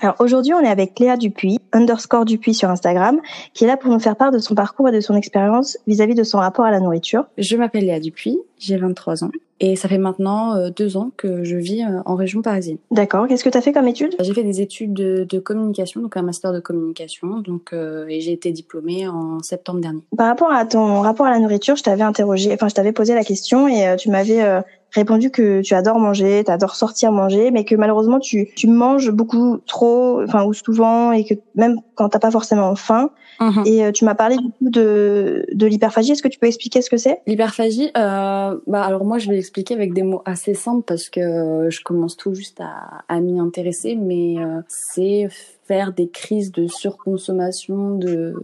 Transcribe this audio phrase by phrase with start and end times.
[0.00, 3.20] Alors aujourd'hui, on est avec Léa Dupuis, underscore Dupuis sur Instagram,
[3.52, 6.14] qui est là pour nous faire part de son parcours et de son expérience vis-à-vis
[6.14, 7.24] de son rapport à la nourriture.
[7.36, 9.30] Je m'appelle Léa Dupuis, j'ai 23 ans
[9.60, 12.78] et ça fait maintenant euh, deux ans que je vis euh, en région parisienne.
[12.90, 13.26] D'accord.
[13.26, 16.16] Qu'est-ce que tu as fait comme études J'ai fait des études de, de, communication, donc
[16.16, 20.02] un master de communication, donc euh, et j'ai été diplômée en septembre dernier.
[20.16, 23.14] Par rapport à ton rapport à la nourriture, je t'avais interrogé, enfin je t'avais posé
[23.14, 24.62] la question et tu m'avais
[24.92, 29.10] répondu que tu adores manger, tu adores sortir manger, mais que malheureusement tu, tu manges
[29.10, 33.10] beaucoup trop, enfin ou souvent, et que même quand t'as pas forcément faim.
[33.40, 33.62] Mhm.
[33.66, 36.12] Et euh, tu m'as parlé du coup de, de l'hyperphagie.
[36.12, 37.20] Est-ce que tu peux expliquer ce que c'est?
[37.26, 41.20] L'hyperphagie, euh, bah alors moi je vais l'expliquer avec des mots assez simples parce que
[41.20, 45.28] euh, je commence tout juste à, à m'y intéresser, mais euh, c'est
[45.68, 48.34] faire des crises de surconsommation de,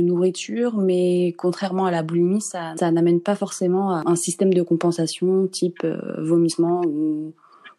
[0.00, 4.60] nourriture, mais contrairement à la boulimie, ça, ça n'amène pas forcément à un système de
[4.62, 7.32] compensation type euh, vomissement ou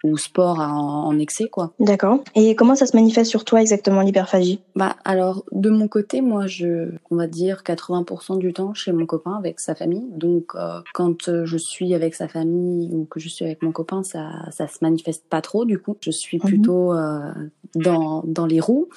[0.04, 1.74] ou sport en, excès quoi.
[1.80, 2.24] D'accord.
[2.36, 4.60] Et comment ça se manifeste sur toi exactement l'hyperphagie?
[4.76, 9.06] Bah alors de mon côté, moi je on va dire 80% du temps chez mon
[9.06, 10.06] copain avec sa famille.
[10.12, 13.72] Donc euh, quand euh, je suis avec sa famille ou que je suis avec mon
[13.72, 15.98] copain, ça ça se manifeste pas trop du coup.
[16.02, 16.46] Je suis mhm.
[16.46, 17.32] plutôt euh,
[17.74, 18.90] dans dans les roues,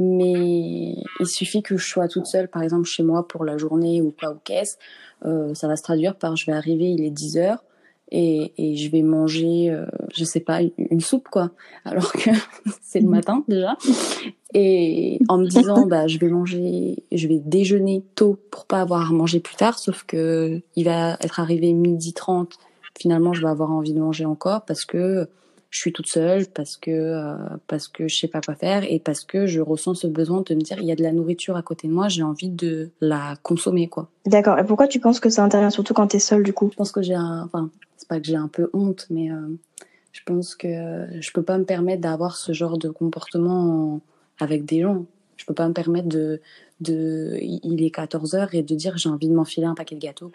[0.00, 4.02] mais il suffit que je sois toute seule par exemple chez moi pour la journée
[4.02, 4.76] ou quoi ou qu'est-ce,
[5.54, 7.64] ça va se traduire par je vais arriver, il est 10 heures
[8.10, 11.50] et, et je vais manger, euh, je sais pas, une soupe quoi,
[11.84, 12.30] alors que
[12.82, 13.76] c'est le matin déjà.
[14.54, 19.10] Et en me disant, bah, je vais manger, je vais déjeuner tôt pour pas avoir
[19.10, 22.58] à manger plus tard, sauf que il va être arrivé midi 30.
[22.98, 25.28] Finalement, je vais avoir envie de manger encore parce que
[25.70, 27.34] je suis toute seule parce que euh,
[27.66, 30.54] parce que je sais pas quoi faire et parce que je ressens ce besoin de
[30.54, 32.90] me dire il y a de la nourriture à côté de moi, j'ai envie de
[33.00, 34.08] la consommer quoi.
[34.26, 34.58] D'accord.
[34.58, 36.70] Et pourquoi tu penses que ça intervient surtout quand tu es seule du coup?
[36.70, 37.70] Je pense que j'ai un enfin,
[38.08, 39.36] pas que j'ai un peu honte mais euh,
[40.12, 40.68] je pense que
[41.20, 44.00] je peux pas me permettre d'avoir ce genre de comportement
[44.40, 45.06] avec des gens.
[45.36, 46.40] Je peux pas me permettre de
[46.80, 50.00] de il est 14 heures et de dire j'ai envie de m'enfiler un paquet de
[50.00, 50.32] gâteaux.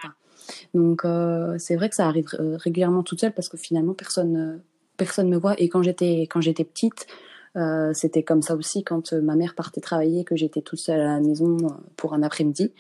[0.73, 4.61] Donc euh, c'est vrai que ça arrive régulièrement toute seule parce que finalement personne
[4.97, 5.59] personne me voit.
[5.59, 7.07] Et quand j'étais quand j'étais petite,
[7.55, 10.99] euh, c'était comme ça aussi quand euh, ma mère partait travailler, que j'étais toute seule
[10.99, 12.71] à la maison euh, pour un après-midi.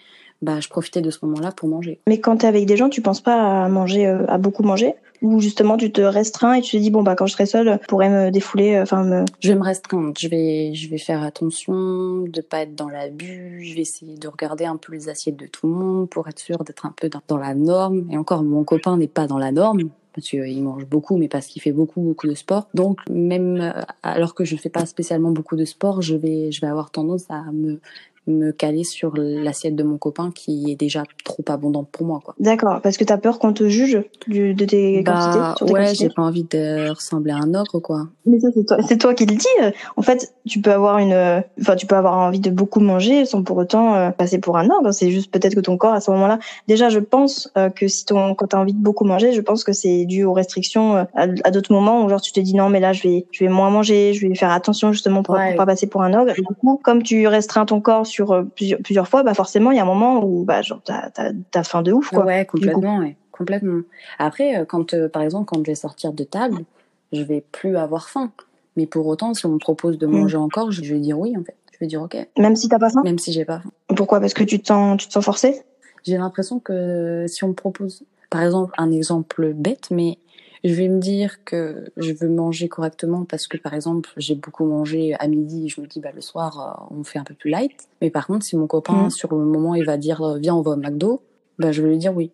[0.43, 2.01] Bah, je profitais de ce moment-là pour manger.
[2.05, 4.93] Mais quand tu es avec des gens, tu penses pas à manger, à beaucoup manger?
[5.21, 7.79] Ou justement tu te restreins et tu te dis, bon, bah, quand je serai seule,
[7.81, 9.23] je pourrais me défouler, enfin me...
[9.39, 13.63] Je vais me restreindre, je vais, je vais faire attention de pas être dans l'abus,
[13.63, 16.39] je vais essayer de regarder un peu les assiettes de tout le monde pour être
[16.39, 18.05] sûre d'être un peu dans la norme.
[18.11, 21.47] Et encore, mon copain n'est pas dans la norme, parce qu'il mange beaucoup, mais parce
[21.47, 22.67] qu'il fait beaucoup, beaucoup de sport.
[22.73, 26.59] Donc, même euh, alors que je fais pas spécialement beaucoup de sport, je vais, je
[26.59, 27.79] vais avoir tendance à me
[28.27, 32.35] me caler sur l'assiette de mon copain qui est déjà trop abondante pour moi quoi.
[32.39, 35.95] D'accord, parce que tu as peur qu'on te juge du, de tes bah, quantités Ouais,
[35.95, 38.07] j'ai pas envie de ressembler à un ogre quoi.
[38.25, 39.73] Mais ça c'est toi, c'est toi qui le dis.
[39.97, 43.43] En fait, tu peux avoir une enfin tu peux avoir envie de beaucoup manger sans
[43.43, 46.11] pour autant euh, passer pour un ogre, c'est juste peut-être que ton corps à ce
[46.11, 49.33] moment-là, déjà je pense euh, que si ton quand tu as envie de beaucoup manger,
[49.33, 52.39] je pense que c'est dû aux restrictions euh, à, d'autres moments où genre tu te
[52.39, 55.23] dis non mais là je vais je vais moins manger, je vais faire attention justement
[55.23, 56.33] pour, pour pas passer pour un ogre.
[56.37, 59.71] Et du coup, comme tu restreins ton corps sur euh, plusieurs, plusieurs fois, bah forcément,
[59.71, 61.09] il y a un moment où bah, genre, t'as,
[61.53, 62.09] as, faim de ouf.
[62.09, 63.81] Quoi, ouais, complètement, ouais, complètement.
[64.19, 66.63] Après, euh, quand, euh, par exemple, quand je vais sortir de table,
[67.11, 68.31] je vais plus avoir faim.
[68.77, 70.11] Mais pour autant, si on me propose de mm.
[70.11, 71.55] manger encore, je vais dire oui, en fait.
[71.73, 72.15] Je vais dire ok.
[72.37, 73.01] Même si t'as pas faim?
[73.03, 73.71] Même si j'ai pas faim.
[73.95, 74.19] Pourquoi?
[74.19, 75.63] Parce que tu te sens, tu te sens forcé
[76.03, 80.17] J'ai l'impression que si on me propose, par exemple, un exemple bête, mais
[80.63, 84.65] je vais me dire que je veux manger correctement parce que par exemple j'ai beaucoup
[84.65, 87.49] mangé à midi je me dis bah le soir euh, on fait un peu plus
[87.49, 89.09] light mais par contre si mon copain mm.
[89.09, 91.21] sur le moment il va dire euh, viens on va au McDo
[91.59, 92.31] bah je vais lui dire oui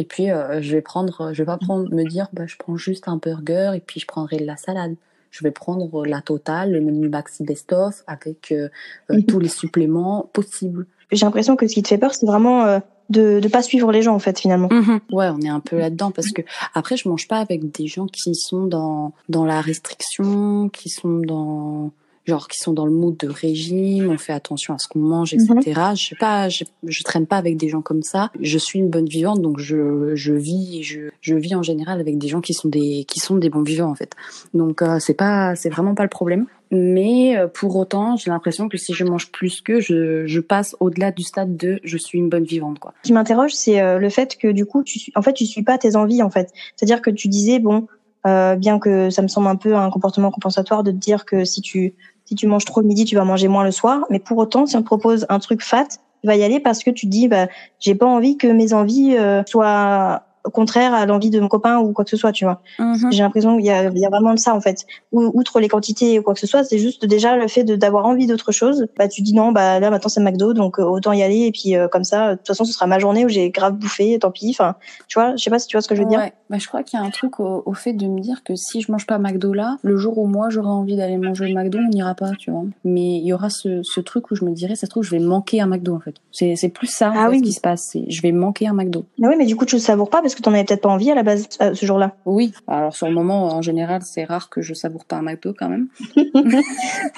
[0.00, 2.76] et puis euh, je vais prendre je vais pas prendre me dire bah je prends
[2.76, 4.96] juste un burger et puis je prendrai de la salade
[5.30, 9.26] je vais prendre la totale le menu maxi best of avec mm-hmm.
[9.26, 13.40] tous les suppléments possibles j'ai l'impression que ce qui te fait peur c'est vraiment de
[13.42, 14.68] ne pas suivre les gens en fait finalement.
[14.70, 15.00] Mhm.
[15.10, 16.42] Ouais, on est un peu là-dedans parce que
[16.74, 21.18] après je mange pas avec des gens qui sont dans dans la restriction, qui sont
[21.18, 21.90] dans
[22.28, 25.34] genre qui sont dans le mood de régime, on fait attention à ce qu'on mange,
[25.34, 25.54] etc.
[25.56, 25.96] Mhm.
[25.96, 28.30] Je sais pas, je, je, traîne pas avec des gens comme ça.
[28.40, 32.18] Je suis une bonne vivante, donc je, je vis, je, je vis en général avec
[32.18, 34.12] des gens qui sont des qui sont des bons vivants en fait.
[34.54, 36.46] Donc euh, c'est pas, c'est vraiment pas le problème.
[36.70, 40.76] Mais euh, pour autant, j'ai l'impression que si je mange plus que, je, je passe
[40.80, 42.78] au-delà du stade de je suis une bonne vivante.
[42.78, 42.92] Quoi.
[43.02, 45.62] Ce qui m'interroge, c'est euh, le fait que du coup, tu, en fait, tu suis
[45.62, 46.22] pas tes envies.
[46.22, 47.86] En fait, c'est-à-dire que tu disais bon,
[48.26, 51.44] euh, bien que ça me semble un peu un comportement compensatoire de te dire que
[51.44, 51.94] si tu
[52.28, 54.04] si tu manges trop le midi, tu vas manger moins le soir.
[54.10, 55.86] Mais pour autant, si on te propose un truc fat,
[56.20, 57.46] tu vas y aller parce que tu dis bah
[57.78, 59.16] j'ai pas envie que mes envies
[59.46, 62.62] soient contraire à l'envie de mon copain ou quoi que ce soit, tu vois.
[62.78, 63.12] Mhm.
[63.12, 64.86] J'ai l'impression qu'il y y a vraiment de ça en fait.
[65.12, 68.26] outre les quantités ou quoi que ce soit, c'est juste déjà le fait d'avoir envie
[68.26, 68.86] d'autre chose.
[68.98, 71.52] Bah tu dis non, bah là maintenant c'est McDo, donc euh, autant y aller et
[71.52, 74.18] puis euh, comme ça, de toute façon ce sera ma journée où j'ai grave bouffé,
[74.18, 74.50] tant pis.
[74.50, 74.76] Enfin,
[75.08, 76.30] tu vois, je sais pas si tu vois ce que je veux dire.
[76.50, 78.54] Bah je crois qu'il y a un truc au, au, fait de me dire que
[78.54, 81.54] si je mange pas McDo là, le jour où moi j'aurai envie d'aller manger le
[81.54, 82.64] McDo, on n'ira pas, tu vois.
[82.84, 85.10] Mais il y aura ce, ce truc où je me dirais, ça se trouve je
[85.10, 86.14] vais manquer un McDo en fait.
[86.32, 87.38] C'est plus ça ah oui.
[87.38, 87.96] ce qui se passe.
[88.08, 89.04] Je vais manquer un McDo.
[89.22, 90.88] Ah oui, mais du coup tu le savoures pas parce que t'en avais peut-être pas
[90.90, 92.14] envie à la base ce jour-là?
[92.26, 92.52] Oui.
[92.66, 95.68] Alors sur le moment, en général, c'est rare que je savoure pas un McDo quand
[95.68, 95.88] même.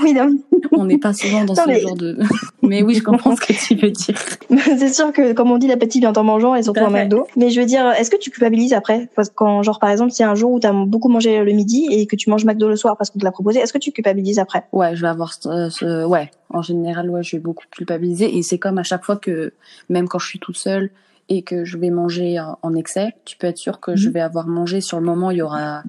[0.01, 0.37] oui, non.
[0.73, 2.19] On n'est pas souvent dans ce genre de.
[2.63, 4.17] mais oui, je comprends ce que tu veux dire.
[4.79, 7.27] c'est sûr que comme on dit, l'appétit vient en mangeant et surtout un McDo.
[7.37, 9.09] Mais je veux dire, est-ce que tu culpabilises après?
[9.17, 11.89] Parce quand genre par exemple, si un jour où tu as beaucoup mangé le midi
[11.91, 13.91] et que tu manges McDo le soir parce qu'on te l'a proposé, est-ce que tu
[13.91, 14.65] culpabilises après?
[14.73, 16.07] Ouais, je vais avoir ce...
[16.07, 16.31] ouais.
[16.53, 19.53] En général, ouais, je vais beaucoup culpabiliser et c'est comme à chaque fois que
[19.89, 20.91] même quand je suis toute seule
[21.31, 24.15] et que je vais manger en excès, tu peux être sûr que je mhm.
[24.15, 25.83] vais avoir mangé sur le moment, il y aura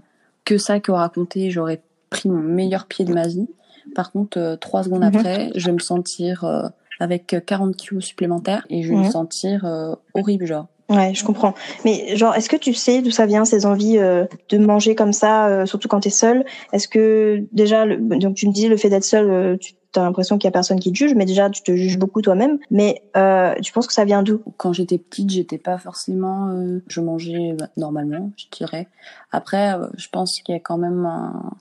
[0.46, 3.48] que ça qui aura compté, j'aurai pris mon meilleur pied de ma vie.
[3.96, 5.16] Par contre, euh, trois secondes mhm.
[5.16, 6.68] après, je vais me sentir euh,
[7.00, 9.12] avec 40 kilos supplémentaires et je vais me mhm.
[9.12, 10.68] sentir euh, horrible, genre.
[10.90, 11.54] Ouais, je comprends.
[11.86, 15.66] Mais genre, est-ce que tu sais d'où ça vient ces envies de manger comme ça,
[15.66, 16.44] surtout quand tu es seule?
[16.74, 20.48] Est-ce que déjà, donc tu me dis le fait d'être seule, tu as l'impression qu'il
[20.48, 22.60] y a personne qui te juge, mais déjà tu te juges beaucoup toi-même.
[22.70, 24.42] Mais euh, tu penses que ça vient d'où?
[24.58, 26.50] Quand j'étais petite, j'étais pas forcément.
[26.50, 28.88] Euh, je mangeais bah, normalement, je dirais.
[29.32, 31.52] Après, euh, je pense qu'il y a quand même un.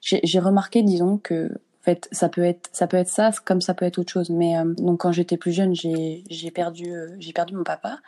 [0.00, 1.50] J'ai remarqué, disons que
[1.80, 4.28] en fait, ça peut être ça peut être ça comme ça peut être autre chose.
[4.28, 7.98] Mais euh, donc quand j'étais plus jeune, j'ai perdu euh, j'ai perdu mon papa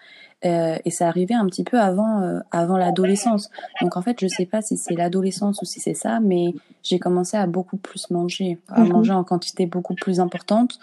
[0.45, 3.51] euh, et ça arrivait un petit peu avant euh, avant l'adolescence.
[3.81, 6.99] Donc en fait, je sais pas si c'est l'adolescence ou si c'est ça, mais j'ai
[6.99, 8.93] commencé à beaucoup plus manger, à mhm.
[8.93, 10.79] manger en quantité beaucoup plus importante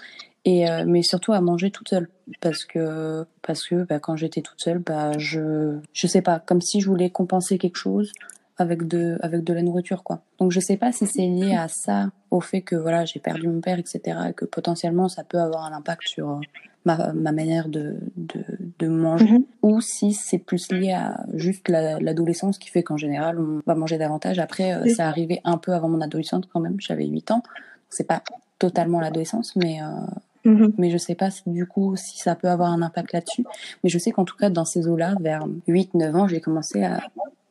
[0.45, 2.07] et mais surtout à manger toute seule
[2.39, 6.61] parce que parce que bah, quand j'étais toute seule, bah je je sais pas, comme
[6.61, 8.13] si je voulais compenser quelque chose
[8.59, 10.21] avec de avec de la nourriture quoi.
[10.39, 13.47] Donc je sais pas si c'est lié à ça, au fait que voilà j'ai perdu
[13.47, 16.39] mon père etc et que potentiellement ça peut avoir un impact sur euh,
[16.85, 18.43] ma, ma manière de, de,
[18.79, 19.43] de manger mhm.
[19.61, 23.97] ou si c'est plus lié à juste l'adolescence qui fait qu'en général on va manger
[23.97, 24.39] davantage.
[24.39, 27.43] Après euh, ça arrivait un peu avant mon adolescence quand même, j'avais 8 ans.
[27.89, 28.23] C'est pas
[28.59, 30.73] totalement l'adolescence mais euh, mhm.
[30.77, 33.45] Mais je sais pas si du coup si ça peut avoir un impact là-dessus.
[33.83, 37.01] Mais je sais qu'en tout cas dans ces eaux-là, vers 8-9 ans, j'ai commencé à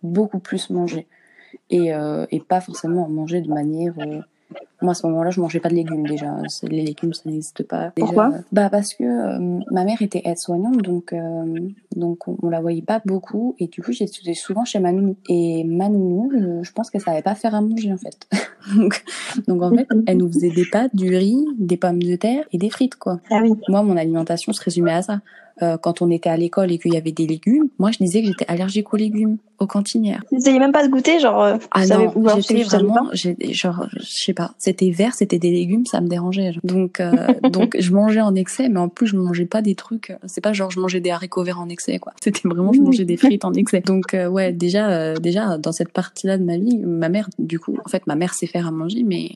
[0.03, 1.07] beaucoup plus manger
[1.71, 4.21] et, euh, et pas forcément manger de manière euh,
[4.81, 6.37] moi, à ce moment-là, je mangeais pas de légumes déjà.
[6.63, 7.91] Les légumes, ça n'existe pas.
[7.97, 8.31] Pourquoi?
[8.53, 13.03] Bah parce que euh, ma mère était aide-soignante, donc euh, donc on, la voyait pas
[13.05, 15.17] beaucoup, et du coup j'étais souvent chez ma nounou.
[15.29, 16.31] Et ma nounou,
[16.63, 18.29] je, pense qu'elle savait pas faire à manger en fait.
[18.77, 19.05] donc,
[19.49, 22.59] donc en fait, elle nous faisait des pâtes, du riz, des pommes de terre et
[22.59, 23.21] des frites quoi.
[23.31, 23.55] Ah oui.
[23.69, 25.21] Moi, mon alimentation se résumait à ça.
[25.63, 28.21] Euh, quand on était à l'école et qu'il y avait des légumes, moi je disais
[28.21, 30.23] que j'étais allergique aux légumes, aux cantinières.
[30.31, 34.35] Vous n'essayez même pas de goûter, genre euh, Ah non, j'étais vraiment, genre, je sais
[34.35, 36.53] pas, c'était vert, c'était des légumes, ça me dérangeait.
[36.63, 37.13] Donc, euh,
[37.51, 40.13] donc je mangeais en excès, mais en plus je mangeais pas des trucs.
[40.27, 42.13] C'est pas genre je mangeais des haricots verts en excès, quoi.
[42.23, 43.81] C'était vraiment je mangeais des frites en excès.
[43.81, 47.89] Donc ouais, déjà, déjà dans cette partie-là de ma vie, ma mère, du coup, en
[47.89, 49.33] fait, ma mère sait faire à manger, mais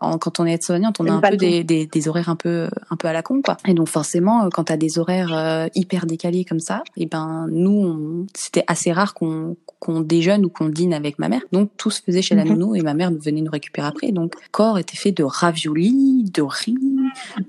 [0.00, 2.68] en, quand on est aide-soignante, on a un peu des, des, des, horaires un peu,
[2.90, 3.56] un peu à la con, quoi.
[3.68, 8.26] Et donc forcément, quand t'as des horaires euh, hyper décalé comme ça, et ben nous,
[8.34, 11.40] c'était assez rare qu'on qu'on déjeune ou qu'on dîne avec ma mère.
[11.52, 12.52] Donc tout se faisait chez la mhm.
[12.52, 14.12] nounou et ma mère venait nous récupérer après.
[14.12, 16.76] Donc corps était fait de raviolis, de riz,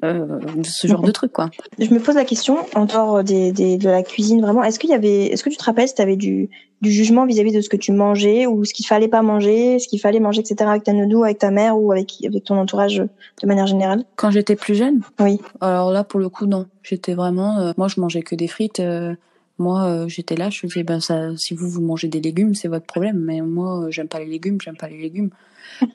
[0.03, 1.49] euh, ce genre de trucs quoi.
[1.77, 4.63] Je me pose la question en dehors des, des, de la cuisine vraiment.
[4.63, 6.49] Est-ce qu'il y avait, est-ce que tu te rappelles si tu avais du
[6.81, 9.87] du jugement vis-à-vis de ce que tu mangeais ou ce qu'il fallait pas manger, ce
[9.87, 10.69] qu'il fallait manger, etc.
[10.69, 14.31] avec ta nounou, avec ta mère ou avec avec ton entourage de manière générale Quand
[14.31, 15.39] j'étais plus jeune Oui.
[15.61, 16.65] Alors là pour le coup non.
[16.83, 18.79] J'étais vraiment, euh, moi je mangeais que des frites.
[18.79, 19.15] Euh,
[19.59, 22.67] moi, euh, j'étais là, je disais, ben ça, si vous vous mangez des légumes, c'est
[22.67, 23.19] votre problème.
[23.19, 25.29] Mais moi, j'aime pas les légumes, j'aime pas les légumes.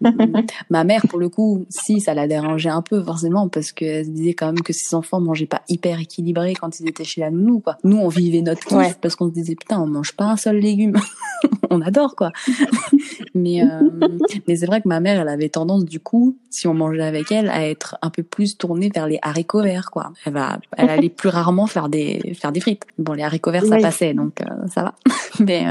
[0.70, 4.10] Ma mère, pour le coup, si, ça la dérangeait un peu, forcément, parce qu'elle se
[4.10, 7.30] disait quand même que ses enfants mangeaient pas hyper équilibré quand ils étaient chez la
[7.30, 7.76] nounou, quoi.
[7.84, 10.58] Nous, on vivait notre kiff parce qu'on se disait, putain, on mange pas un seul
[10.58, 10.96] légume.
[11.70, 12.32] on adore quoi.
[13.34, 13.66] mais euh,
[14.46, 17.30] mais c'est vrai que ma mère, elle avait tendance du coup, si on mangeait avec
[17.32, 20.12] elle, à être un peu plus tournée vers les haricots verts quoi.
[20.24, 22.84] Elle va, elle allait plus rarement faire des faire des frites.
[22.98, 24.94] Bon, les haricots verts ça passait donc euh, ça va.
[25.40, 25.66] mais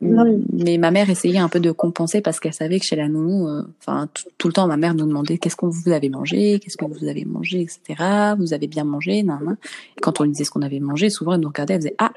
[0.00, 3.48] mais ma mère essayait un peu de compenser parce qu'elle savait que chez la nounou,
[3.80, 6.84] enfin tout le temps, ma mère nous demandait qu'est-ce que vous avez mangé, qu'est-ce que
[6.84, 8.34] vous avez mangé, etc.
[8.38, 9.56] Vous avez bien mangé, nan, nan.
[9.96, 11.94] Et quand on lui disait ce qu'on avait mangé, souvent elle nous regardait, elle faisait
[11.98, 12.12] ah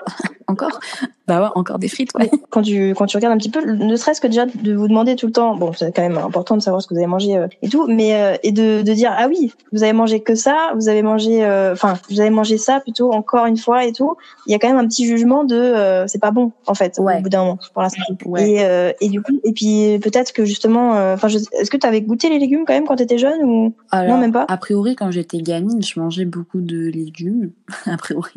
[0.47, 0.79] encore?
[1.27, 2.25] Bah ouais, encore des frites quoi.
[2.49, 5.15] Quand tu quand tu regardes un petit peu, ne serait-ce que déjà de vous demander
[5.15, 7.37] tout le temps, bon c'est quand même important de savoir ce que vous avez mangé
[7.37, 10.35] euh, et tout, mais euh, et de, de dire ah oui vous avez mangé que
[10.35, 13.91] ça, vous avez mangé, euh, enfin vous avez mangé ça plutôt encore une fois et
[13.91, 14.15] tout.
[14.47, 17.05] Il y a quand même un petit jugement de c'est pas bon en fait au
[17.21, 18.15] bout d'un moment pour la santé.
[18.39, 22.29] Et et du coup et puis peut-être que justement, enfin est-ce que tu avais goûté
[22.29, 23.73] les légumes quand même quand tu étais jeune ou?
[23.93, 24.45] Non même pas?
[24.47, 27.51] A priori quand j'étais gamine, je mangeais beaucoup de légumes
[27.85, 28.31] a priori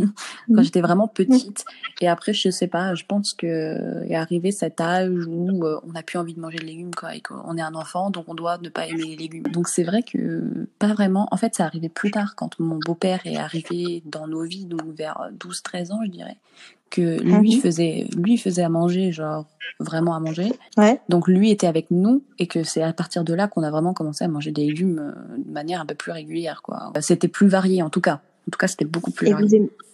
[0.55, 1.65] quand j'étais vraiment petite.
[2.01, 5.93] Et après je sais pas je pense que est arrivé cet âge où euh, on
[5.93, 8.35] n'a plus envie de manger de légumes quoi, et qu'on est un enfant, donc on
[8.35, 9.45] doit ne pas aimer les légumes.
[9.45, 11.29] Donc c'est vrai que pas vraiment.
[11.31, 14.83] En fait, c'est arrivé plus tard quand mon beau-père est arrivé dans nos vies, donc
[14.97, 16.39] vers 12-13 ans, je dirais
[16.91, 17.61] que lui mhm.
[17.61, 19.47] faisait lui faisait à manger genre
[19.81, 21.01] vraiment à manger ouais.
[21.09, 23.95] donc lui était avec nous et que c'est à partir de là qu'on a vraiment
[23.95, 27.49] commencé à manger des légumes euh, de manière un peu plus régulière quoi c'était plus
[27.49, 29.29] varié en tout cas en tout cas, c'était beaucoup plus.
[29.29, 29.47] Et vous,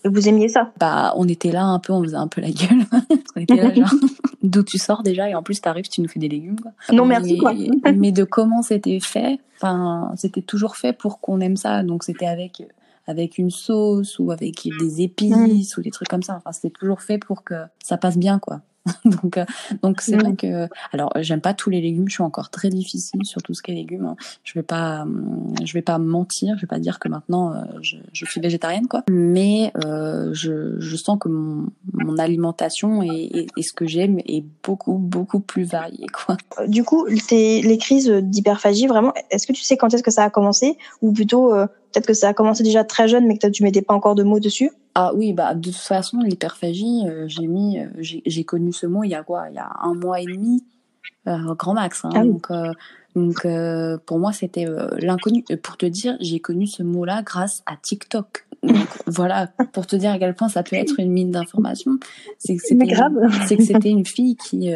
[0.04, 0.72] vous, aimiez ça?
[0.78, 2.84] Bah, on était là un peu, on faisait un peu la gueule.
[3.36, 3.94] on était là genre,
[4.42, 6.58] d'où tu sors déjà et en plus t'arrives, tu nous fais des légumes.
[6.58, 6.72] Quoi.
[6.92, 7.52] Non, merci quoi.
[7.94, 11.82] mais de comment c'était fait, enfin, c'était toujours fait pour qu'on aime ça.
[11.84, 12.62] Donc c'était avec
[13.06, 15.30] avec une sauce ou avec des épices
[15.76, 15.78] mm.
[15.78, 16.36] ou des trucs comme ça.
[16.36, 18.62] Enfin, c'était toujours fait pour que ça passe bien, quoi.
[19.04, 19.44] donc euh,
[19.82, 23.20] donc c'est vrai que alors j'aime pas tous les légumes je suis encore très difficile
[23.24, 24.16] sur tout ce qui est légumes hein.
[24.42, 27.64] je vais pas hum, je vais pas mentir je vais pas dire que maintenant euh,
[27.82, 29.04] je, je, suis végétarienne quoi.
[29.10, 34.44] Mais euh, je, je sens que mon, mon alimentation et, et, ce que j'aime est
[34.64, 36.38] beaucoup beaucoup plus varié quoi.
[36.66, 40.30] Du coup les crises d'hyperphagie vraiment est-ce que tu sais quand est-ce que ça a
[40.30, 40.78] commencé?
[41.02, 43.94] Ou plutôt peut-être que ça a commencé déjà très jeune mais que tu mettais pas
[43.94, 44.70] encore de mots dessus?
[45.02, 49.02] Ah oui, bah de toute façon, l'hyperphagie, euh, j'ai mis, euh, j'ai connu ce mot
[49.02, 49.48] il y a quoi?
[49.48, 50.62] Il y a un mois et demi,
[51.26, 52.04] euh, grand max.
[52.04, 52.48] Hein, ah Donc,
[53.16, 53.46] donc
[54.04, 54.66] pour moi, c'était
[54.98, 55.42] l'inconnu.
[55.62, 58.46] Pour te dire, j'ai connu ce mot-là grâce à TikTok.
[58.62, 61.98] Donc, voilà, pour te dire à quel point ça peut être une mine d'informations.
[62.38, 62.94] C'est que c'était,
[63.46, 64.70] c'est que c'était une fille qui,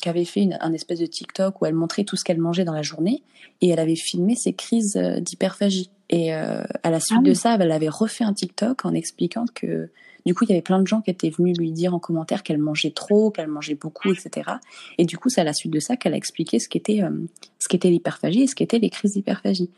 [0.00, 2.64] qui avait fait une, un espèce de TikTok où elle montrait tout ce qu'elle mangeait
[2.64, 3.22] dans la journée
[3.60, 5.90] et elle avait filmé ses crises d'hyperphagie.
[6.10, 9.44] Et euh, à la suite ah de ça, elle avait refait un TikTok en expliquant
[9.54, 9.90] que
[10.26, 12.42] du coup, il y avait plein de gens qui étaient venus lui dire en commentaire
[12.42, 14.50] qu'elle mangeait trop, qu'elle mangeait beaucoup, etc.
[14.98, 17.10] Et du coup, c'est à la suite de ça qu'elle a expliqué ce qu'était euh,
[17.58, 19.70] ce qu'était l'hyperphagie et ce qu'étaient les crises d'hyperphagie.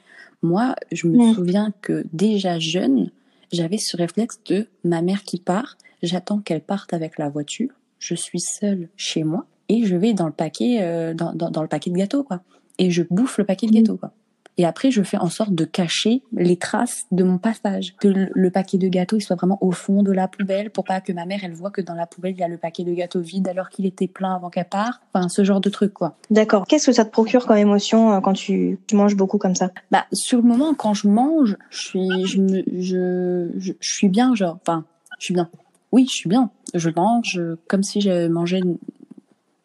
[0.42, 3.10] Moi, je me souviens que déjà jeune,
[3.52, 8.14] j'avais ce réflexe de ma mère qui part, j'attends qu'elle parte avec la voiture, je
[8.14, 11.68] suis seule chez moi et je vais dans le paquet euh, dans, dans, dans, le
[11.68, 12.42] paquet de gâteaux quoi.
[12.78, 14.12] Et je bouffe le paquet de gâteaux quoi.
[14.58, 18.50] Et après, je fais en sorte de cacher les traces de mon passage, que le,
[18.50, 21.24] paquet de gâteaux il soit vraiment au fond de la poubelle, pour pas que ma
[21.24, 23.48] mère elle voit que dans la poubelle il y a le paquet de gâteaux vide
[23.48, 25.00] alors qu'il était plein avant qu'elle parte.
[25.14, 26.16] Enfin, ce genre de truc quoi.
[26.30, 26.66] D'accord.
[26.66, 29.70] Qu'est-ce que ça te procure comme émotion euh, quand tu, tu manges beaucoup comme ça?
[29.90, 34.08] Bah, sur le moment, quand je mange, je suis, je me, je, je, je suis
[34.08, 34.84] bien, genre, enfin,
[35.18, 35.48] je suis bien.
[35.92, 36.50] Oui, je suis bien.
[36.74, 38.60] Je mange comme si je mangeais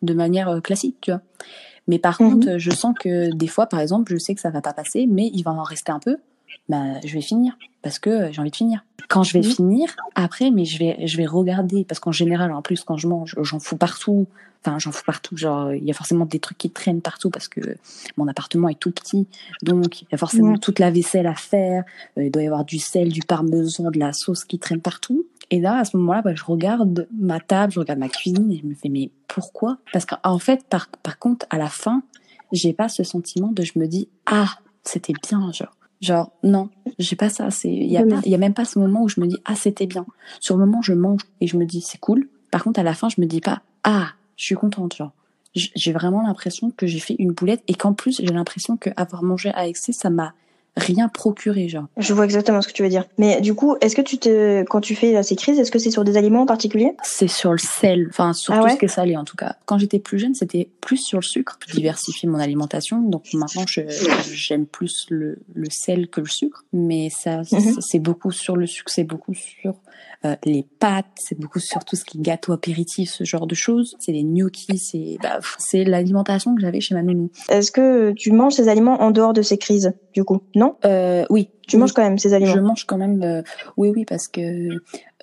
[0.02, 1.22] de manière euh, classique, tu vois.
[1.88, 2.32] Mais par mhm.
[2.32, 5.06] contre, je sens que des fois, par exemple, je sais que ça va pas passer,
[5.08, 6.18] mais il va en rester un peu.
[6.70, 8.84] Bah, je vais finir parce que j'ai envie de finir.
[9.08, 9.52] Quand je vais mhm.
[9.52, 13.08] finir, après, mais je vais, je vais regarder parce qu'en général, en plus, quand je
[13.08, 14.26] mange, j'en fous partout.
[14.64, 15.38] Enfin, j'en fous partout.
[15.38, 17.78] Genre, il y a forcément des trucs qui traînent partout parce que
[18.18, 19.28] mon appartement est tout petit,
[19.62, 21.84] donc il y a forcément toute la vaisselle à faire.
[22.18, 25.28] Euh, il doit y avoir du sel, du parmesan, de la sauce qui traîne partout.
[25.52, 28.58] Et là, à ce moment-là, bah, je regarde ma table, je regarde ma cuisine et
[28.58, 29.78] je me fais mais pourquoi?
[29.94, 32.04] Parce qu'en fait, par, par contre, à la fin,
[32.52, 34.50] j'ai pas ce sentiment de je me dis ah
[34.84, 35.76] c'était bien genre.
[36.02, 39.04] Genre non j'ai pas ça c'est il y a y a même pas ce moment
[39.04, 40.06] où je me dis ah c'était bien.
[40.40, 42.30] Sur le moment je mange et je me dis c'est cool.
[42.52, 45.12] Par contre à la fin je me dis pas ah je suis contente genre.
[45.54, 49.24] J'ai vraiment l'impression que j'ai fait une boulette et qu'en plus j'ai l'impression que avoir
[49.24, 50.34] mangé à excès ça m'a
[50.78, 51.86] rien procuré, genre.
[51.98, 53.06] Je vois exactement ce que tu veux dire.
[53.18, 55.92] Mais du coup, est-ce que tu te, quand tu fais ces crises, est-ce que c'est
[55.92, 56.96] sur des aliments en particulier?
[57.04, 59.56] C'est sur le sel, enfin sur ah tout ce qui est salé en tout cas.
[59.66, 61.58] Quand j'étais plus jeune, c'était plus sur le sucre.
[61.68, 66.66] Je diversifie mon alimentation, donc maintenant j'aime plus le, le, sel que le sucre.
[66.74, 67.80] Mais ça, mhm.
[67.82, 69.76] c'est beaucoup sur le sucre, c'est beaucoup sur
[70.26, 73.56] euh, les pâtes, c'est beaucoup sur tout ce qui est gâteau apéritif, ce genre de
[73.56, 73.96] choses.
[74.00, 77.30] C'est les gnocchis, c'est bah, c'est l'alimentation que j'avais chez ma nounou.
[77.50, 80.76] Est-ce que tu manges ces aliments en dehors de ces crises du coup, non?
[80.86, 81.50] Euh, Oui.
[81.68, 82.54] Tu manges quand même ces aliments?
[82.54, 83.42] Je mange quand même, euh,
[83.76, 84.70] oui, oui, parce que,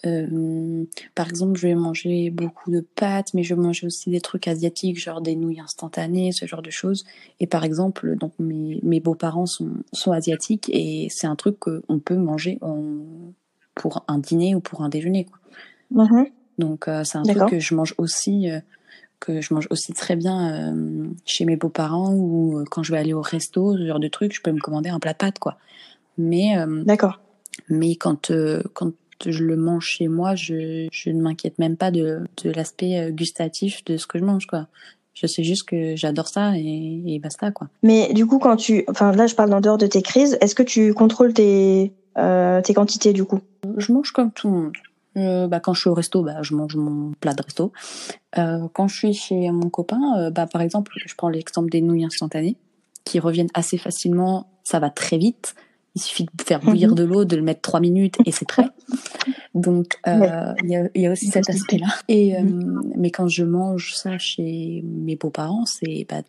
[0.04, 4.21] euh, par exemple, je vais manger beaucoup de pâtes, mais je vais manger aussi des
[4.21, 7.04] trucs asiatiques, genre des nouilles instantanées, ce genre de choses.
[7.38, 12.00] Et par exemple, donc mes, mes beaux-parents sont, sont asiatiques et c'est un truc qu'on
[12.00, 12.80] peut manger en,
[13.75, 15.25] pour un dîner ou pour un déjeuner.
[15.25, 16.05] Quoi.
[16.05, 16.26] Mhm.
[16.59, 18.61] Donc euh, c'est un truc que je mange aussi, euh,
[19.21, 22.99] que je mange aussi très bien euh, chez mes beaux-parents ou euh, quand je vais
[22.99, 25.38] aller au resto, ce genre de truc, je peux me commander un plat de pâtes
[25.38, 25.57] quoi.
[26.19, 27.21] Mais euh, D'accord.
[27.69, 28.93] mais quand euh, quand
[29.25, 33.85] je le mange chez moi, je je ne m'inquiète même pas de de l'aspect gustatif
[33.85, 34.67] de ce que je mange quoi.
[35.14, 37.69] Je sais juste que j'adore ça et, et basta quoi.
[37.83, 40.38] Mais du coup, quand tu, enfin là, je parle en dehors de tes crises.
[40.41, 43.40] Est-ce que tu contrôles tes tes quantités du coup
[43.78, 44.73] Je mange comme tout le monde.
[45.19, 47.71] Euh, bah, quand je suis au resto, bah, je mange mon plat de resto.
[48.38, 51.83] Euh, quand je suis chez mon copain, euh, bah, par exemple, je prends l'exemple des
[51.83, 52.57] nouilles instantanées
[53.04, 54.49] qui reviennent assez facilement.
[54.64, 55.54] Ça va très vite.
[55.95, 56.95] Il suffit de faire bouillir Mhm.
[56.95, 58.64] de l'eau, de le mettre trois minutes et c'est prêt.
[59.54, 60.54] Donc euh, Ouais.
[60.64, 61.88] il y, a, il y a aussi cet aspect-là.
[62.09, 62.42] Et euh,
[62.97, 66.23] mais quand je mange ça chez mes beaux-parents, c'est bah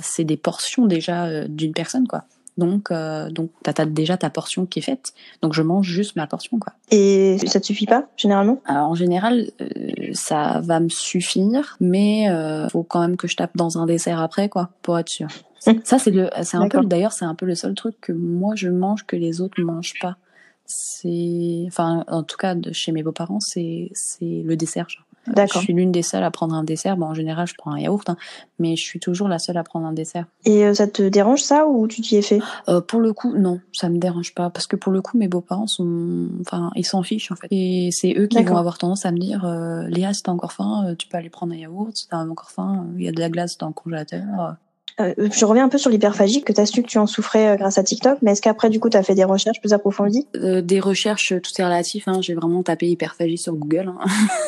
[0.00, 2.24] c'est des portions déjà euh, d'une personne quoi.
[2.56, 5.12] Donc euh, donc t'as, t'as déjà ta portion qui est faite.
[5.42, 6.74] Donc je mange juste ma portion quoi.
[6.90, 8.60] Et ça te suffit pas généralement?
[8.66, 9.66] Alors, en général, euh,
[10.12, 14.20] ça va me suffire, mais euh, faut quand même que je tape dans un dessert
[14.20, 15.28] après, quoi, pour être sûr.
[15.84, 18.54] Ça, c'est le, c'est un peu, d'ailleurs, c'est un peu le seul truc que moi
[18.54, 20.18] je mange que les autres mangent pas.
[20.66, 24.90] C'est, enfin, en tout cas, de chez mes beaux-parents, c'est, c'est le dessert.
[24.90, 25.03] genre.
[25.26, 25.62] Je D'accord.
[25.62, 26.96] suis l'une des seules à prendre un dessert.
[26.96, 28.16] Bon, en général, je prends un yaourt, hein,
[28.58, 30.26] mais je suis toujours la seule à prendre un dessert.
[30.44, 32.40] Et euh, ça te dérange ça ou tu t'y es fait?
[32.68, 35.28] Euh, pour le coup, non, ça me dérange pas parce que pour le coup, mes
[35.28, 37.48] beaux-parents sont, enfin, ils s'en fichent en fait.
[37.50, 40.52] Et c'est eux qui vont avoir tendance à me dire, euh, Léa, si t'as encore
[40.52, 41.90] faim, euh, tu peux aller prendre un yaourt.
[41.94, 44.56] Si t'as encore faim, euh, il y a de la glace dans le congélateur.
[45.00, 47.48] Euh, Je reviens un peu sur l'hyperphagie que tu as su que tu en souffrais
[47.50, 49.72] euh, grâce à TikTok, mais est-ce qu'après du coup tu as fait des recherches plus
[49.72, 50.26] approfondies?
[50.36, 52.06] Euh, des recherches, euh, tout est relatif.
[52.06, 52.20] Hein.
[52.20, 53.88] J'ai vraiment tapé hyperphagie sur Google.
[53.98, 54.06] hein.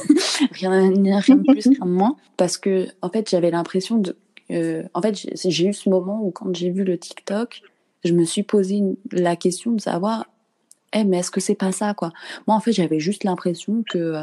[0.52, 0.70] rien,
[1.20, 2.16] rien de plus, rien de moins.
[2.36, 4.16] Parce que, en fait, j'avais l'impression de.
[4.52, 7.62] euh, en fait, j'ai eu ce moment où, quand j'ai vu le TikTok,
[8.04, 10.26] je me suis posé la question de savoir,
[10.92, 12.12] eh, mais est-ce que c'est pas ça, quoi?
[12.46, 14.14] Moi, en fait, j'avais juste l'impression que,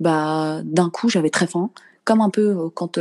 [0.00, 1.70] bah, d'un coup, j'avais très faim.
[2.04, 2.98] Comme un peu quand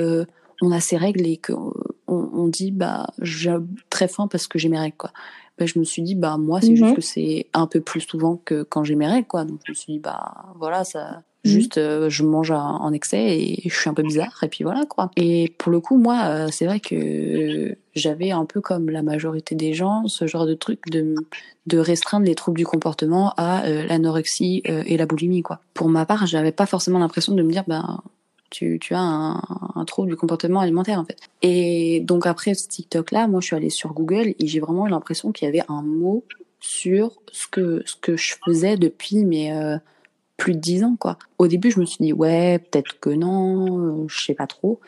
[0.62, 1.74] on a ses règles et qu'on
[2.12, 3.54] on dit, bah, j'ai
[3.90, 5.12] très faim parce que j'ai mes règles, quoi.
[5.58, 6.76] Bah, je me suis dit, bah, moi, c'est Mhm.
[6.78, 9.44] juste que c'est un peu plus souvent que quand j'ai mes règles, quoi.
[9.46, 11.22] Donc, je me suis dit, bah, voilà, ça.
[11.46, 11.52] Mhm.
[11.52, 14.86] Juste, euh, je mange en excès et je suis un peu bizarre, et puis voilà,
[14.86, 15.10] quoi.
[15.16, 19.56] Et pour le coup, moi, euh, c'est vrai que j'avais un peu comme la majorité
[19.56, 21.16] des gens, ce genre de truc de,
[21.66, 25.62] de restreindre les troubles du comportement à euh, l'anorexie et la boulimie, quoi.
[25.74, 28.02] Pour ma part, j'avais pas forcément l'impression de me dire, ben,
[28.50, 29.42] tu, as un,
[29.76, 31.18] un trouble du comportement alimentaire en fait.
[31.42, 34.88] Et donc après ce TikTok là, moi je suis allée sur Google et j'ai vraiment
[34.88, 36.24] l'impression qu'il y avait un mot
[36.60, 39.78] sur ce que ce que je faisais depuis mes euh,
[40.38, 41.18] plus de dix ans quoi.
[41.38, 44.80] Au début je me suis dit ouais peut-être que non, euh, je sais pas trop.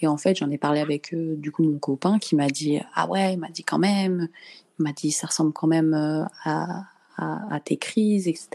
[0.00, 2.80] Et en fait j'en ai parlé avec euh, du coup mon copain qui m'a dit
[2.94, 4.28] ah ouais il m'a dit quand même,
[4.78, 6.84] il m'a dit ça ressemble quand même euh, à
[7.20, 8.48] à, à tes crises, etc.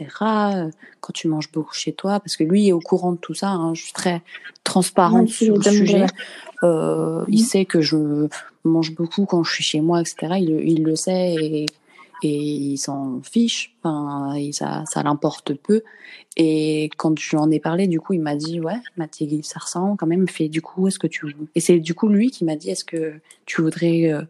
[0.56, 0.69] euh,
[1.01, 3.49] Quand tu manges beaucoup chez toi, parce que lui est au courant de tout ça.
[3.49, 4.21] Hein, je suis très
[4.63, 6.06] transparente tu sur le sujet.
[6.63, 7.45] Euh, Il Mhm.
[7.45, 8.28] sait que je
[8.63, 10.38] mange beaucoup quand je suis chez moi, etc.
[10.39, 11.65] Il, le- il le sait et,
[12.23, 12.38] et
[12.73, 13.75] il s'en fiche.
[13.84, 15.84] Enfin, ça, ça l'importe peu.
[16.38, 19.08] Et quand je lui en ai parlé, du coup, il m'a dit ouais, il m'a
[19.08, 20.28] dit ça ressemble quand même.
[20.28, 22.84] Fait du coup, est-ce que tu et c'est du coup lui qui m'a dit est-ce
[22.86, 23.13] que
[23.45, 24.21] tu voudrais euh,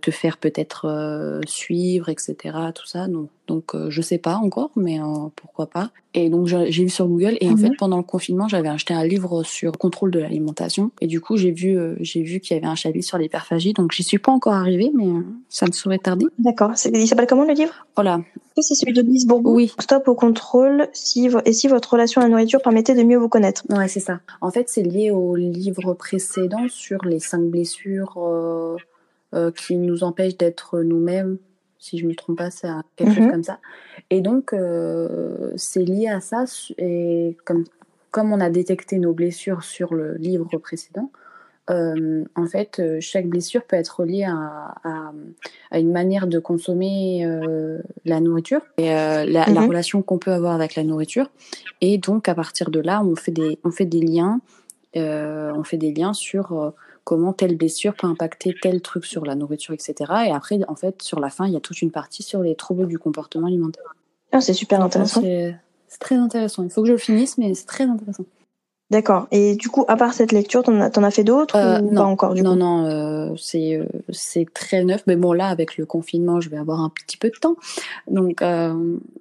[0.00, 2.36] te faire peut-être euh, suivre, etc.
[2.74, 3.08] Tout ça.
[3.08, 5.90] Donc, donc euh, je sais pas encore, mais euh, pourquoi pas.
[6.14, 7.58] Et donc j'ai vu sur Google et en Mhm.
[7.58, 11.20] fait pendant le confinement j'avais acheté un livre sur le contrôle de l'alimentation et du
[11.20, 13.72] coup j'ai vu euh, j'ai vu qu'il y avait un chapitre sur l'hyperphagie.
[13.72, 16.26] Donc j'y suis pas encore arrivée, mais euh, ça ne saurait tarder.
[16.38, 16.72] D'accord.
[16.92, 17.86] Il s'appelle comment le livre?
[17.96, 18.20] Voilà.
[18.60, 19.54] C'est celui de Lise Bourbeau.
[19.54, 19.72] Oui.
[19.80, 23.30] Stop au contrôle si et si votre relation à la nourriture permettait de mieux vous
[23.30, 23.62] connaître.
[23.70, 24.20] Ouais, c'est ça.
[24.42, 28.76] En fait, c'est lié au livre précédent sur les cinq blessures euh, euh,
[29.56, 31.38] qui nous empêchent d'être nous-mêmes.
[31.78, 33.14] Si je me trompe pas, c'est quelque Mhm.
[33.16, 33.58] chose comme ça.
[34.10, 36.44] Et donc, euh, c'est lié à ça.
[36.78, 37.64] Et comme,
[38.10, 41.10] comme on a détecté nos blessures sur le livre précédent,
[41.70, 45.12] euh, en fait, euh, chaque blessure peut être liée à, à,
[45.70, 49.66] à une manière de consommer euh, la nourriture et euh, la, la Mhm.
[49.68, 51.30] relation qu'on peut avoir avec la nourriture.
[51.80, 54.40] Et donc, à partir de là, on fait des, on fait des liens,
[54.96, 56.70] euh, on fait des liens sur euh,
[57.04, 59.94] comment telle blessure peut impacter tel truc sur la nourriture, etc.
[60.26, 62.54] Et après, en fait, sur la fin, il y a toute une partie sur les
[62.54, 63.94] troubles du comportement alimentaire.
[64.32, 65.20] Ah, c'est super Donc, intéressant.
[65.22, 66.62] C'est très intéressant.
[66.62, 68.24] Il faut que je le finisse, mais c'est très intéressant.
[68.90, 69.26] D'accord.
[69.30, 72.02] Et du coup, à part cette lecture, t'en as, as fait d'autres euh, ou non,
[72.02, 72.58] pas encore du Non, coup?
[72.58, 75.02] non, euh, c'est euh, c'est très neuf.
[75.06, 77.56] Mais bon, là, avec le confinement, je vais avoir un petit peu de temps,
[78.10, 78.42] donc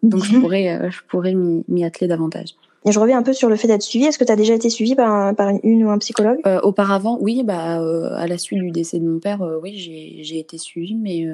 [0.03, 2.55] donc je pourrais euh, je pourrais m'y atteler davantage.
[2.85, 4.05] Et je reviens un peu sur le fait d'être suivi.
[4.05, 6.39] Est-ce que tu as déjà été suivi par, un- par une ou un psychologue?
[6.47, 9.77] Euh, auparavant, oui, bah euh, à la suite du décès de mon père, euh, oui,
[9.77, 11.27] j'ai été suivie, mais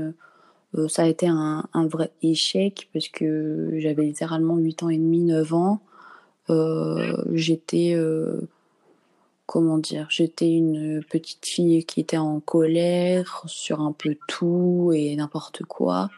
[0.89, 5.19] ça a été un, un vrai échec parce que j'avais littéralement 8 ans et demi,
[5.23, 5.79] 9 ans.
[7.33, 7.95] J'étais
[9.45, 15.15] comment dire, j'étais une petite fille qui était en colère sur un peu tout et
[15.15, 16.10] n'importe quoi.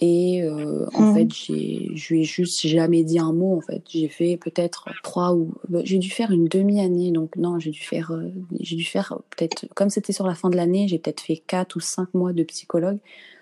[0.00, 1.14] Et euh, en Mhm.
[1.14, 3.56] fait, je lui ai juste jamais dit un mot.
[3.56, 7.10] En fait, j'ai fait peut-être trois ou bah, j'ai dû faire une demi-année.
[7.10, 8.30] Donc non, j'ai dû faire, euh,
[8.60, 11.74] j'ai dû faire peut-être comme c'était sur la fin de l'année, j'ai peut-être fait quatre
[11.76, 12.98] ou cinq mois de psychologue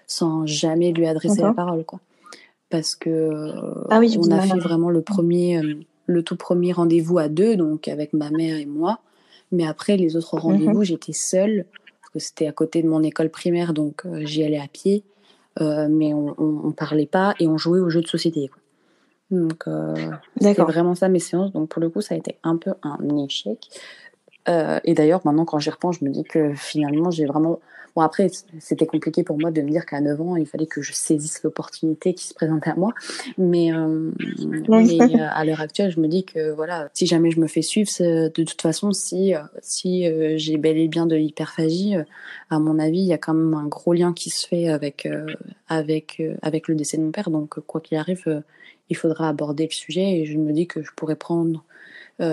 [0.06, 2.00] sans jamais lui adresser la parole, quoi.
[2.70, 5.60] Parce que euh, Ah oui, on a fait vraiment le premier,
[6.06, 9.00] le tout premier rendez-vous à deux, donc avec ma mère et moi.
[9.52, 11.66] Mais après, les autres rendez-vous, j'étais seule,
[12.00, 15.04] parce que c'était à côté de mon école primaire, donc j'y allais à pied.
[15.60, 18.48] Euh, mais on, on parlait pas et on jouait aux jeux de société.
[18.48, 18.60] Quoi.
[19.30, 19.94] Donc, euh,
[20.40, 21.52] c'était vraiment ça mes séances.
[21.52, 23.68] Donc, pour le coup, ça a été un peu un échec.
[24.48, 27.58] Euh, et d'ailleurs, maintenant, quand j'y repense, je me dis que finalement, j'ai vraiment.
[27.96, 28.28] Bon, après,
[28.60, 31.42] c'était compliqué pour moi de me dire qu'à 9 ans, il fallait que je saisisse
[31.42, 32.92] l'opportunité qui se présentait à moi.
[33.38, 34.10] Mais, euh,
[34.68, 34.98] Oui.
[34.98, 37.62] mais euh, à l'heure actuelle, je me dis que voilà, si jamais je me fais
[37.62, 42.04] suivre, de toute façon, si, euh, si euh, j'ai bel et bien de l'hyperphagie, euh,
[42.50, 45.08] à mon avis, il y a quand même un gros lien qui se fait avec,
[45.68, 47.30] avec, avec le décès de mon père.
[47.30, 48.42] Donc, quoi qu'il arrive,
[48.90, 51.64] il faudra aborder le sujet et je me dis que je pourrais prendre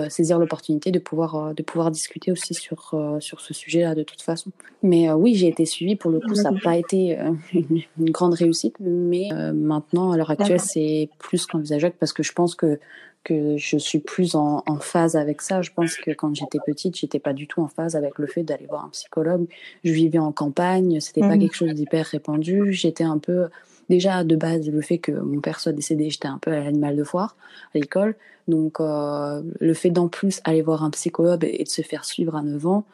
[0.08, 4.02] saisir l'opportunité de pouvoir euh, de pouvoir discuter aussi sur euh, sur ce sujet-là de
[4.02, 4.50] toute façon.
[4.82, 7.82] Mais euh, oui, j'ai été suivie pour le coup, ça n'a pas été euh, une,
[7.98, 12.32] une grande réussite, mais euh, maintenant à l'heure actuelle, c'est plus qu'envisageable parce que je
[12.32, 12.78] pense que
[13.24, 15.62] que je suis plus en, en phase avec ça.
[15.62, 18.42] Je pense que quand j'étais petite, j'étais pas du tout en phase avec le fait
[18.42, 19.46] d'aller voir un psychologue.
[19.82, 21.40] Je vivais en campagne, c'était pas Mhm.
[21.40, 22.74] quelque chose d'hyper répandu.
[22.74, 23.46] J'étais un peu
[23.88, 26.96] déjà de base le fait que mon père soit décédé, j'étais un peu à l'animal
[26.96, 27.36] de foire
[27.74, 28.16] à l'école.
[28.48, 32.36] Donc euh, le fait d'en plus aller voir un psychologue et de se faire suivre
[32.36, 32.84] à 9 ans,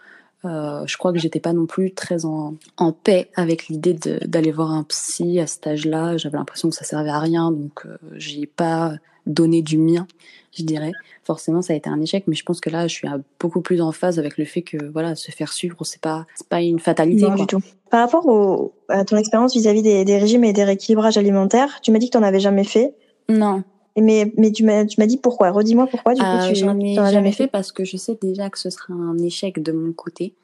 [0.45, 4.53] euh, je crois que j'étais pas non plus très en, en paix avec l'idée d'aller
[4.53, 6.17] voir un psy à cet âge-là.
[6.17, 8.95] J'avais l'impression que ça servait à rien, donc euh, j'ai pas
[9.27, 10.07] donné du mien,
[10.53, 10.93] je dirais.
[11.23, 13.61] Forcément, ça a été un échec, mais je pense que là, je suis euh, beaucoup
[13.61, 16.61] plus en phase avec le fait que voilà, se faire suivre, c'est pas c'est pas
[16.61, 17.23] une fatalité.
[17.23, 17.37] Non, quoi.
[17.37, 17.61] du tout.
[17.91, 21.93] Par rapport au, à ton expérience vis-à-vis des, des régimes et des rééquilibrages alimentaires, tu
[21.93, 22.95] m'as dit que tu n'en avais jamais fait.
[23.29, 23.63] Non,
[23.97, 25.51] Mais, mais tu m'as tu m'as dit pourquoi?
[25.51, 27.97] Redis-moi pourquoi, du coup, Euh, tu j'en ai t'en as jamais fait parce que je
[27.97, 30.35] sais déjà que ce sera un échec de mon côté.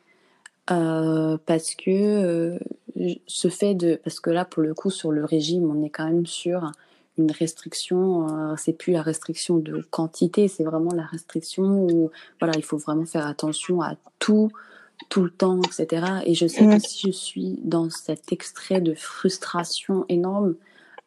[0.70, 2.58] Euh, parce que euh,
[3.26, 6.06] ce fait de parce que là pour le coup sur le régime on est quand
[6.06, 6.72] même sur
[7.18, 12.54] une restriction euh, c'est plus la restriction de quantité c'est vraiment la restriction où voilà
[12.56, 14.50] il faut vraiment faire attention à tout
[15.08, 18.94] tout le temps etc et je sais que si je suis dans cet extrait de
[18.94, 20.54] frustration énorme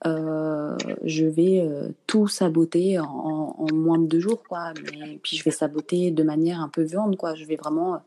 [0.06, 3.06] euh, je vais euh, tout saboter en,
[3.58, 4.74] en- moins de deux jours quoi.
[4.94, 7.36] Mais puis je vais saboter de manière un peu violente quoi.
[7.36, 7.98] Je vais vraiment euh,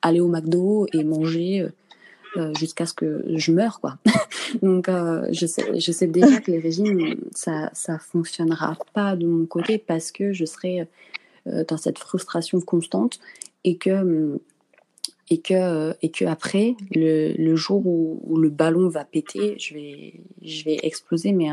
[0.00, 1.66] aller au McDo et manger
[2.36, 3.98] euh, jusqu'à ce que je meure quoi.
[4.62, 9.26] Donc euh, je sais je sais déjà que les régimes ça ça fonctionnera pas de
[9.26, 10.86] mon côté parce que je serai
[11.46, 13.18] euh, dans cette frustration constante
[13.64, 14.40] et que
[15.28, 20.20] et que et que après le, le jour où, le ballon va péter je vais
[20.42, 21.48] je vais exploser mais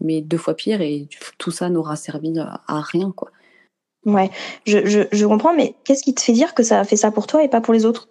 [0.00, 3.30] mais deux fois pire et tout ça n'aura servi à, à rien quoi.
[4.04, 4.30] Ouais,
[4.64, 7.10] je, je, je comprends, mais qu'est-ce qui te fait dire que ça a fait ça
[7.10, 8.08] pour toi et pas pour les autres?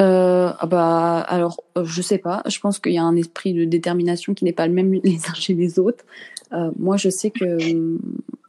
[0.00, 2.42] Euh, ah bah alors euh, je sais pas.
[2.46, 5.16] Je pense qu'il y a un esprit de détermination qui n'est pas le même les
[5.28, 6.04] uns chez les autres.
[6.52, 7.98] Euh, moi je sais que hum,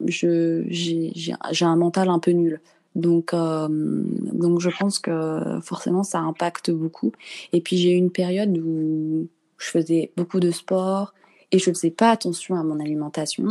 [0.06, 2.60] je j'ai un mental un peu nul.
[2.94, 7.12] Donc euh, donc je pense que forcément ça impacte beaucoup.
[7.52, 9.28] Et puis j'ai eu une période où
[9.58, 11.12] je faisais beaucoup de sport
[11.52, 13.46] et je faisais pas attention à mon alimentation.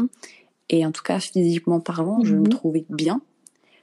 [0.69, 2.49] Et en tout cas physiquement parlant, je me Mhm.
[2.49, 3.21] trouvais bien.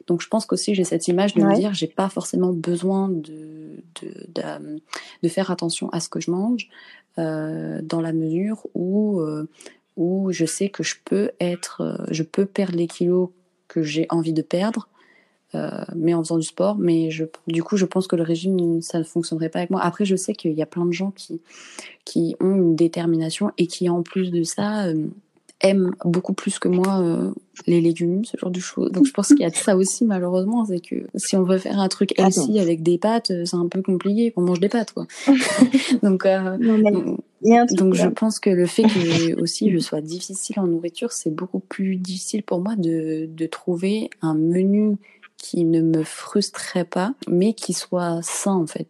[0.09, 3.83] Donc je pense qu'aussi j'ai cette image de me dire j'ai pas forcément besoin de,
[4.01, 4.83] de, de,
[5.23, 6.69] de faire attention à ce que je mange
[7.19, 9.49] euh, dans la mesure où, euh,
[9.97, 13.29] où je sais que je peux être euh, je peux perdre les kilos
[13.69, 14.89] que j'ai envie de perdre
[15.55, 16.77] euh, mais en faisant du sport.
[16.77, 19.81] Mais je, du coup je pense que le régime ça ne fonctionnerait pas avec moi.
[19.83, 21.41] Après je sais qu'il y a plein de gens qui,
[22.05, 25.07] qui ont une détermination et qui en plus de ça euh,
[25.61, 27.33] aiment beaucoup plus que moi euh,
[27.67, 28.93] les légumes, ce genre de choses.
[28.93, 31.59] Donc je pense qu'il y a de ça aussi malheureusement, c'est que si on veut
[31.59, 34.33] faire un truc Ah healthy avec des pâtes, euh, c'est un peu compliqué.
[34.37, 35.07] On mange des pâtes quoi.
[36.03, 36.93] donc euh, Non, mais
[37.73, 41.61] donc- je pense que le fait que aussi je sois difficile en nourriture, c'est beaucoup
[41.61, 44.97] plus difficile pour moi de, de trouver un menu
[45.37, 48.89] qui ne me frustrerait pas, mais qui soit sain en fait.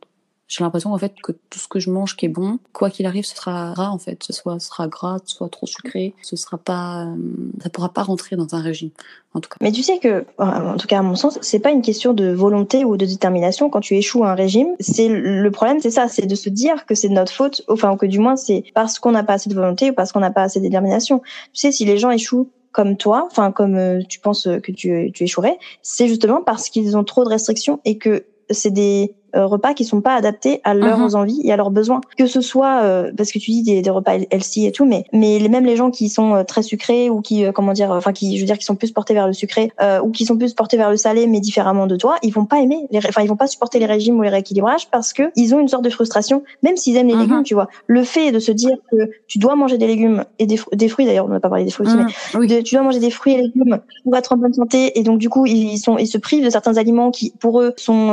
[0.49, 3.05] J'ai l'impression en fait que tout ce que je mange qui est bon, quoi qu'il
[3.05, 4.23] arrive, ce sera gras en fait.
[4.23, 7.17] Ce soit, sera gras, ce soit trop sucré, ce sera pas, euh,
[7.63, 8.91] ça pourra pas rentrer dans un régime.
[9.35, 9.57] En tout cas.
[9.61, 12.33] Mais tu sais que, en tout cas à mon sens, c'est pas une question de
[12.33, 14.69] volonté ou de détermination quand tu échoues à un régime.
[14.81, 17.99] C'est le problème, c'est ça, c'est de se dire que c'est de notre faute, enfin
[17.99, 20.31] que du moins c'est parce qu'on n'a pas assez de volonté ou parce qu'on n'a
[20.31, 21.21] pas assez de détermination.
[21.53, 25.11] Tu sais, si les gens échouent comme toi, enfin comme euh, tu penses que tu,
[25.13, 29.18] tu échouerais, c'est justement parce qu'ils ont trop de restrictions et que c'est des euh,
[29.35, 31.15] repas qui sont pas adaptés à leurs mhm.
[31.15, 32.01] envies et à leurs besoins.
[32.17, 35.05] Que ce soit euh, parce que tu dis des, des, repas healthy et tout, mais
[35.13, 38.13] mais les, même les gens qui sont euh, très sucrés ou qui comment dire, enfin
[38.13, 40.55] qui je veux dire qui sont plus portés vers le sucré ou qui sont plus
[40.55, 43.37] portés vers le salé mais différemment de toi, ils vont pas aimer, enfin ils vont
[43.37, 46.43] pas supporter les régimes ou les rééquilibrages parce que ils ont une sorte de frustration,
[46.63, 47.21] même s'ils aiment les mhm.
[47.21, 47.69] légumes, tu vois.
[47.87, 51.07] Le fait de se dire que tu dois manger des légumes et des, des fruits
[51.07, 52.07] d'ailleurs, on n'a pas parlé des fruits aussi, mhm.
[52.41, 55.19] mais tu dois manger des fruits et légumes pour être en bonne santé et donc
[55.19, 58.09] du coup ils sont ils se privent de certains aliments qui pour eux sont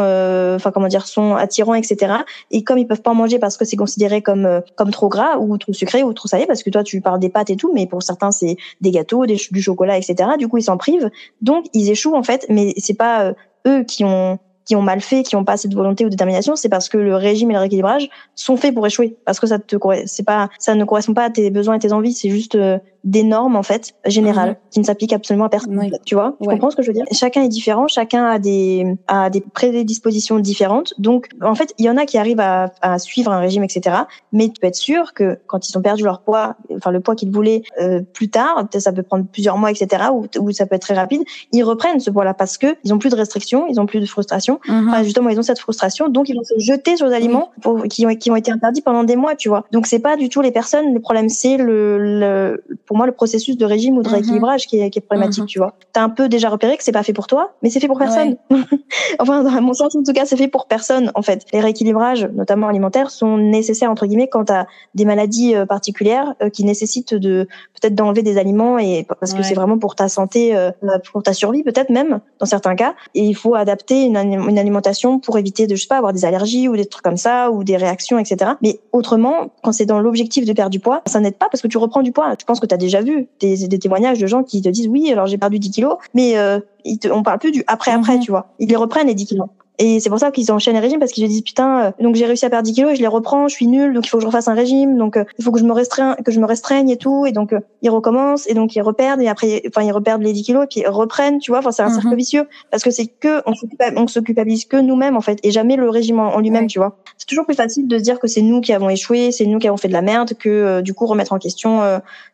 [0.56, 2.13] enfin comment dire sont attirants, etc.
[2.52, 5.10] Et comme ils peuvent pas en manger parce que c'est considéré comme euh, comme trop
[5.10, 7.56] gras ou trop sucré ou trop salé, parce que toi tu parles des pâtes et
[7.56, 10.32] tout, mais pour certains c'est des gâteaux, du chocolat, etc.
[10.38, 11.10] Du coup ils s'en privent,
[11.41, 12.46] donc ils échouent en fait.
[12.50, 13.34] Mais c'est pas euh,
[13.68, 16.12] eux qui ont qui ont mal fait, qui ont pas assez de volonté ou de
[16.12, 19.48] détermination, c'est parce que le régime et le rééquilibrage sont faits pour échouer, parce que
[19.48, 19.76] ça te
[20.08, 22.80] c'est pas ça ne correspond pas à tes besoins et tes envies, c'est juste euh,
[23.06, 24.56] des normes en fait générales mhm.
[24.72, 25.89] qui ne s'appliquent absolument à personne.
[26.06, 27.06] Tu vois, tu comprends ce que je veux dire?
[27.12, 30.94] Chacun est différent, chacun a des a des prédispositions différentes.
[30.98, 33.96] Donc en fait, il y en a qui arrivent à, à, suivre un régime, etc.
[34.34, 37.15] Mais tu peux être sûr que quand ils ont perdu leur poids, enfin le poids
[37.15, 40.06] qu'ils voulaient euh, plus tard, peut-être ça peut prendre plusieurs mois, etc.
[40.12, 42.98] Ou, ou ça peut être très rapide, ils reprennent ce poids-là parce que ils ont
[42.98, 44.60] plus de restrictions, ils ont plus de frustration.
[44.68, 44.89] Mhm.
[44.89, 47.84] Enfin, justement, ils ont cette frustration, donc ils vont se jeter sur des aliments pour,
[47.84, 49.65] qui ont qui ont été interdits pendant des mois, tu vois.
[49.72, 50.94] Donc c'est pas du tout les personnes.
[50.94, 54.16] Le problème c'est le, le pour moi le processus de régime ou de mhm.
[54.16, 55.48] rééquilibrage qui, est, qui est problématique, mhm.
[55.48, 55.74] tu vois.
[55.94, 57.98] T'as un peu déjà repéré que c'est pas fait pour toi, mais c'est fait pour
[57.98, 58.38] personne.
[59.20, 61.46] enfin, dans mon sens, en tout cas, c'est fait pour personne, en fait.
[61.54, 66.50] Les rééquilibrages, notamment alimentaires, sont nécessaires, entre guillemets, quand t'as des maladies euh, particulières euh,
[66.50, 67.48] qui nécessitent de,
[67.80, 70.72] peut-être d'enlever des aliments et parce que c'est vraiment pour ta santé, euh,
[71.12, 72.96] pour ta survie, peut-être même, dans certains cas.
[73.14, 76.26] Et il faut adapter une, une alimentation pour éviter de, je sais pas, avoir des
[76.26, 78.52] allergies ou des trucs comme ça ou des réactions, etc.
[78.62, 81.68] Mais autrement, quand c'est dans l'objectif de perdre du poids, ça n'aide pas parce que
[81.68, 82.34] tu reprends du poids.
[82.40, 84.88] Je pense que tu as déjà vu des, des, témoignages de gens qui te disent
[84.88, 87.91] oui, alors j'ai perdu 10 kilos, mais euh, ils te, on parle plus du après
[87.91, 88.24] après, mhm.
[88.24, 88.54] tu vois.
[88.60, 89.48] Ils les reprennent les 10 kilos.
[89.78, 92.16] Et c'est pour ça qu'ils enchaînent les régimes parce qu'ils se disent putain, euh, donc
[92.16, 94.10] j'ai réussi à perdre 10 kilos et je les reprends, je suis nulle, donc il
[94.10, 96.32] faut que je refasse un régime, donc euh, il faut que je me restreigne, que
[96.32, 99.28] je me restreigne et tout, et donc euh, ils recommencent et donc ils reperdent et
[99.28, 101.84] après, enfin ils reperdent les 10 kilos et puis ils reprennent, tu vois, enfin c'est
[101.84, 102.16] un cercle mhm.
[102.16, 105.90] vicieux parce que c'est que on se culpabilise que nous-mêmes en fait et jamais le
[105.90, 106.98] régime en, lui-même, tu vois.
[107.18, 109.60] C'est toujours plus facile de se dire que c'est nous qui avons échoué, c'est nous
[109.60, 111.82] qui avons fait de la merde que du coup remettre en question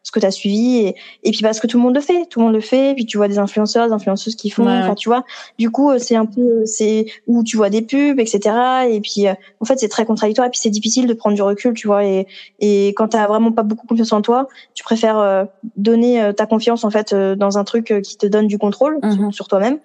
[0.04, 2.26] ce que tu as suivi et, et puis parce que tout le monde le fait,
[2.30, 4.96] tout le monde le fait, puis tu vois des influenceurs, des influenceuses qui font, enfin
[4.96, 5.24] tu vois,
[5.58, 8.56] du coup c'est un peu c'est où tu vois des pubs etc.
[8.90, 10.48] Et puis, euh, en fait, c'est très contradictoire.
[10.48, 12.06] Et puis, c'est difficile de prendre du recul, tu vois.
[12.06, 12.28] Et,
[12.60, 15.46] et quand t'as vraiment pas beaucoup confiance en toi, tu préfères euh,
[15.78, 19.32] donner euh, ta confiance, en fait, dans un truc qui te donne du contrôle mhm.
[19.32, 19.80] sur, toi-même,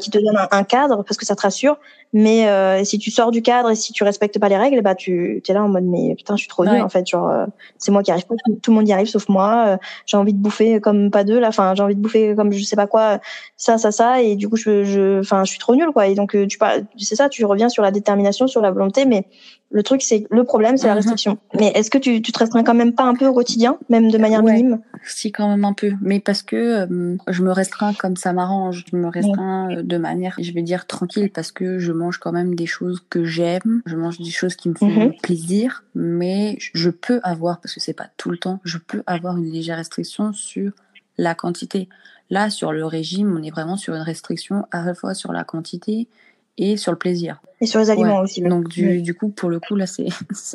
[0.00, 1.78] qui te donne un, cadre parce que ça te rassure.
[2.12, 5.42] Mais si tu sors du cadre et si tu respectes pas les règles, bah tu
[5.46, 7.06] es là en mode mais putain, je suis trop nul en fait.
[7.06, 8.34] Genre, c'est moi qui arrive pas.
[8.62, 9.78] Tout le monde y arrive sauf moi.
[10.06, 11.48] j'ai envie de bouffer comme pas deux là.
[11.48, 13.20] Enfin, j'ai envie de bouffer comme je sais pas quoi.
[13.56, 14.22] Ça, ça, ça.
[14.22, 16.06] Et du coup, je, je, enfin, je suis trop nul quoi.
[16.06, 19.26] Et donc, tu pas, c'est ça tu reviens sur la détermination, sur la volonté, mais
[19.70, 20.98] le truc, c'est le problème, c'est la mhm.
[20.98, 21.38] restriction.
[21.54, 24.10] Mais est-ce que tu, tu te restreins quand même pas un peu au quotidien, même
[24.10, 24.80] de manière minime?
[25.04, 25.92] Si, quand même un peu.
[26.00, 28.84] Mais parce que euh, je me restreins comme ça m'arrange.
[28.90, 32.32] Je me restreins euh, de manière, je vais dire, tranquille, parce que je mange quand
[32.32, 33.82] même des choses que j'aime.
[33.84, 35.12] Je mange des choses qui me font mhm.
[35.22, 35.84] plaisir.
[35.94, 39.50] Mais je peux avoir, parce que c'est pas tout le temps, je peux avoir une
[39.50, 40.72] légère restriction sur
[41.18, 41.88] la quantité.
[42.30, 45.44] Là, sur le régime, on est vraiment sur une restriction à la fois sur la
[45.44, 46.08] quantité
[46.58, 47.40] et sur le plaisir.
[47.60, 48.42] Et sur les aliments aussi.
[48.42, 50.08] Donc du, du, coup, pour le coup, là, c'est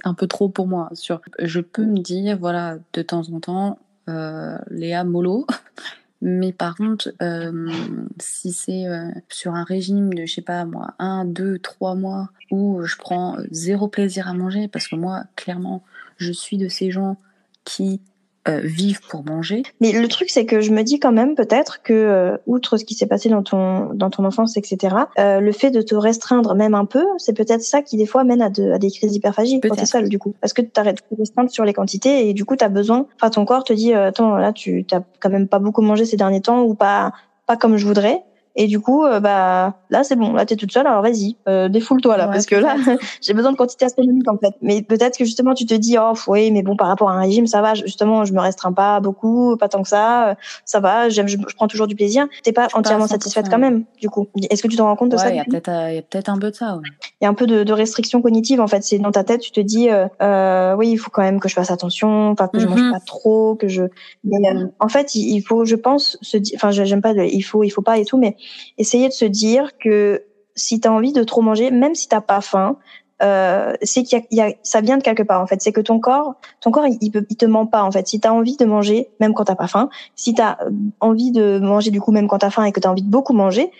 [0.03, 0.89] un peu trop pour moi.
[0.93, 5.47] Sur, je peux me dire, voilà, de temps en temps, euh, Léa mollo.
[6.25, 7.69] Mais par contre, euh,
[8.17, 12.29] si c'est euh, sur un régime de, je sais pas moi, un, deux, trois mois
[12.49, 15.83] où je prends zéro plaisir à manger, parce que moi, clairement,
[16.15, 17.17] je suis de ces gens
[17.65, 17.99] qui
[18.47, 19.63] euh, vivre pour manger.
[19.79, 22.83] Mais le truc, c'est que je me dis quand même peut-être que, euh, outre ce
[22.83, 26.53] qui s'est passé dans ton dans ton enfance, etc., euh, le fait de te restreindre
[26.53, 29.13] même un peu, c'est peut-être ça qui des fois mène à, de, à des crises
[29.13, 31.73] d'hyperphagie quand t'es seul, du coup, parce que tu arrêtes de te restreindre sur les
[31.73, 33.07] quantités et du coup, tu as besoin.
[33.15, 36.17] Enfin, ton corps te dit, attends, là, tu t'as quand même pas beaucoup mangé ces
[36.17, 37.13] derniers temps ou pas
[37.45, 38.23] pas comme je voudrais.
[38.55, 41.69] Et du coup, euh, bah là c'est bon, là t'es toute seule, alors vas-y, euh,
[41.69, 42.75] défoule-toi là, parce que là
[43.21, 44.53] j'ai besoin de quantité astronomique en fait.
[44.61, 47.21] Mais peut-être que justement tu te dis oh oui, mais bon par rapport à un
[47.21, 50.35] régime ça va, justement je me restreins pas beaucoup, pas tant que ça, euh,
[50.65, 52.27] ça va, j'aime, je, prends toujours du plaisir.
[52.43, 54.27] T'es pas entièrement satisfaite quand même, du coup.
[54.51, 56.01] Est-ce que tu te rends compte de ça Il y a peut-être il y a
[56.03, 56.79] peut-être un peu de ça.
[57.21, 58.83] Il y a un peu de, de restriction cognitive en fait.
[58.83, 61.55] C'est dans ta tête, tu te dis euh, oui il faut quand même que je
[61.55, 62.91] fasse attention, enfin que je mange mhm.
[62.91, 63.83] pas trop, que je.
[64.23, 64.37] Mais,
[64.79, 67.81] en fait il, faut, je pense, se dire, enfin j'aime pas, il faut, il faut
[67.81, 68.35] pas et tout, mais
[68.77, 70.23] essayer de se dire que
[70.55, 72.77] si tu as envie de trop manger, même si t'as pas faim,
[73.21, 75.61] euh, c'est qu'il y, a, ça vient de quelque part en fait.
[75.61, 78.07] C'est que ton corps, ton corps, il, il, il te ment pas en fait.
[78.07, 80.71] Si tu as envie de manger, même quand t'as pas faim, si tu as euh,
[80.99, 83.09] envie de manger du coup même quand t'as faim et que tu as envie de
[83.09, 83.71] beaucoup manger,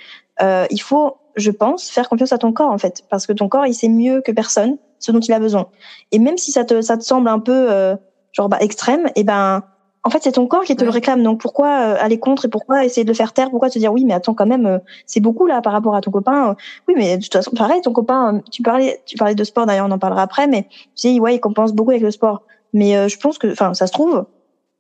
[0.41, 3.49] euh, il faut, je pense, faire confiance à ton corps en fait, parce que ton
[3.49, 5.67] corps, il sait mieux que personne ce dont il a besoin.
[6.12, 7.95] Et même si ça te, ça te semble un peu euh,
[8.32, 9.63] genre bah, extrême, et eh ben
[10.06, 11.24] en fait, c'est ton corps qui te le réclame.
[11.24, 13.50] Donc pourquoi euh, aller contre et pourquoi essayer de le faire taire?
[13.50, 16.02] Pourquoi te dire oui, mais attends quand même, euh, c'est beaucoup là par rapport à
[16.02, 16.56] ton copain.
[16.88, 18.36] Oui, mais de toute façon, pareil, ton copain.
[18.36, 21.20] Euh, tu parlais, tu parlais de sport d'ailleurs, on en parlera après, mais tu sais,
[21.20, 22.44] ouais, il compense beaucoup avec le sport.
[22.74, 24.26] Mais je pense que, enfin, ça se trouve,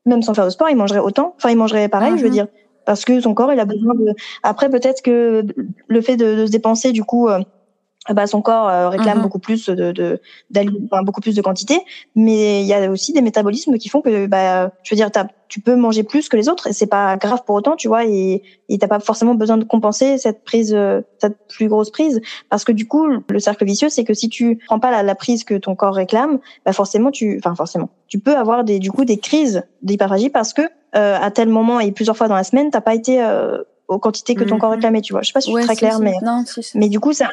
[0.07, 1.35] même sans faire de sport, il mangerait autant.
[1.37, 2.33] Enfin, il mangerait pareil, je veux mhm.
[2.33, 2.47] dire,
[2.85, 4.15] parce que son corps, il a besoin de.
[4.41, 5.45] Après, peut-être que
[5.87, 7.29] le fait de, de se dépenser, du coup
[8.09, 9.23] bah, son corps euh, réclame mhm.
[9.23, 10.19] beaucoup plus de, de
[11.03, 11.79] beaucoup plus de quantité,
[12.15, 15.09] mais il y a aussi des métabolismes qui font que bah je veux dire
[15.47, 18.05] tu peux manger plus que les autres et c'est pas grave pour autant, tu vois
[18.05, 22.21] et et t'as pas forcément besoin de compenser cette prise euh, cette plus grosse prise
[22.49, 25.15] parce que du coup le cercle vicieux c'est que si tu prends pas la, la,
[25.15, 28.91] prise que ton corps réclame, bah forcément tu enfin forcément, tu peux avoir des du
[28.91, 30.63] coup des crises d'hyperphagie parce que
[30.95, 33.23] euh, à tel moment et plusieurs fois dans la semaine, t'as pas été
[33.93, 34.75] aux quantités que ton corps mhm.
[34.75, 35.21] réclamait, tu vois.
[35.21, 36.13] Je sais pas si je suis très claire, mais
[36.75, 37.25] mais du coup, c'est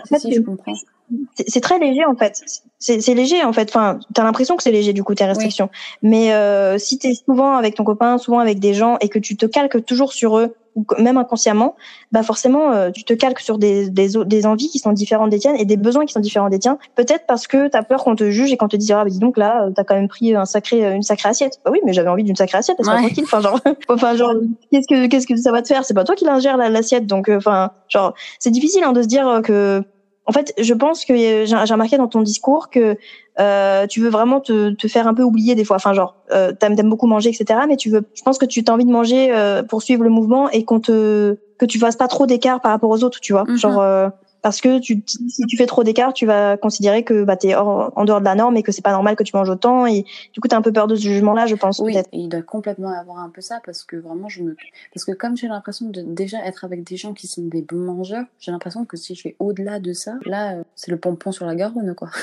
[1.49, 2.41] c'est très léger en fait.
[2.79, 3.69] C'est léger en fait.
[3.69, 5.71] Enfin, t'as l'impression que c'est léger du coup tes restrictions.
[6.03, 9.37] Mais euh, si t'es souvent avec ton copain, souvent avec des gens et que tu
[9.37, 11.75] te calques toujours sur eux ou même inconsciemment,
[12.13, 15.39] bah forcément euh, tu te calques sur des, des, des envies qui sont différentes des
[15.39, 16.79] tiennes et des besoins qui sont différents des tiens.
[16.95, 19.11] Peut-être parce que tu as peur qu'on te juge et qu'on te dise ah bah
[19.11, 21.61] dis donc là euh, t'as quand même pris un sacré euh, une sacrée assiette.
[21.65, 22.85] Bah oui mais j'avais envie d'une sacrée assiette, ouais.
[22.85, 23.25] tranquille.
[23.25, 24.35] Enfin genre enfin genre
[24.71, 25.85] qu'est-ce que qu'est-ce que ça va te faire?
[25.85, 29.41] C'est pas toi qui l'ingère l'assiette donc enfin genre c'est difficile hein, de se dire
[29.43, 29.83] que
[30.31, 32.97] en fait, je pense que j'ai remarqué dans ton discours que
[33.41, 35.75] euh, tu veux vraiment te, te, faire un peu oublier des fois.
[35.75, 37.63] Enfin, genre, euh, t'aimes, t'aimes beaucoup manger, etc.
[37.67, 40.11] Mais tu veux, je pense que tu as envie de manger euh, pour suivre le
[40.11, 43.33] mouvement et qu'on te, que tu fasses pas trop d'écart par rapport aux autres, tu
[43.33, 43.43] vois.
[43.43, 43.57] Mhm.
[43.57, 44.09] Genre, euh,
[44.43, 47.55] parce que tu, si tu fais trop d'écart, tu vas considérer que bah, tu es
[47.55, 49.87] en dehors de la norme et que c'est pas normal que tu manges autant.
[49.87, 51.79] Et du coup, tu as un peu peur de ce jugement-là, je pense.
[51.81, 54.57] Oui, il doit complètement avoir un peu ça parce que vraiment, je me.
[54.95, 57.79] Parce que comme j'ai l'impression de déjà être avec des gens qui sont des bons
[57.79, 61.33] mangeurs, j'ai l'impression que si je vais au-delà de ça, là, euh, c'est le pompon
[61.33, 62.09] sur la garonne, quoi.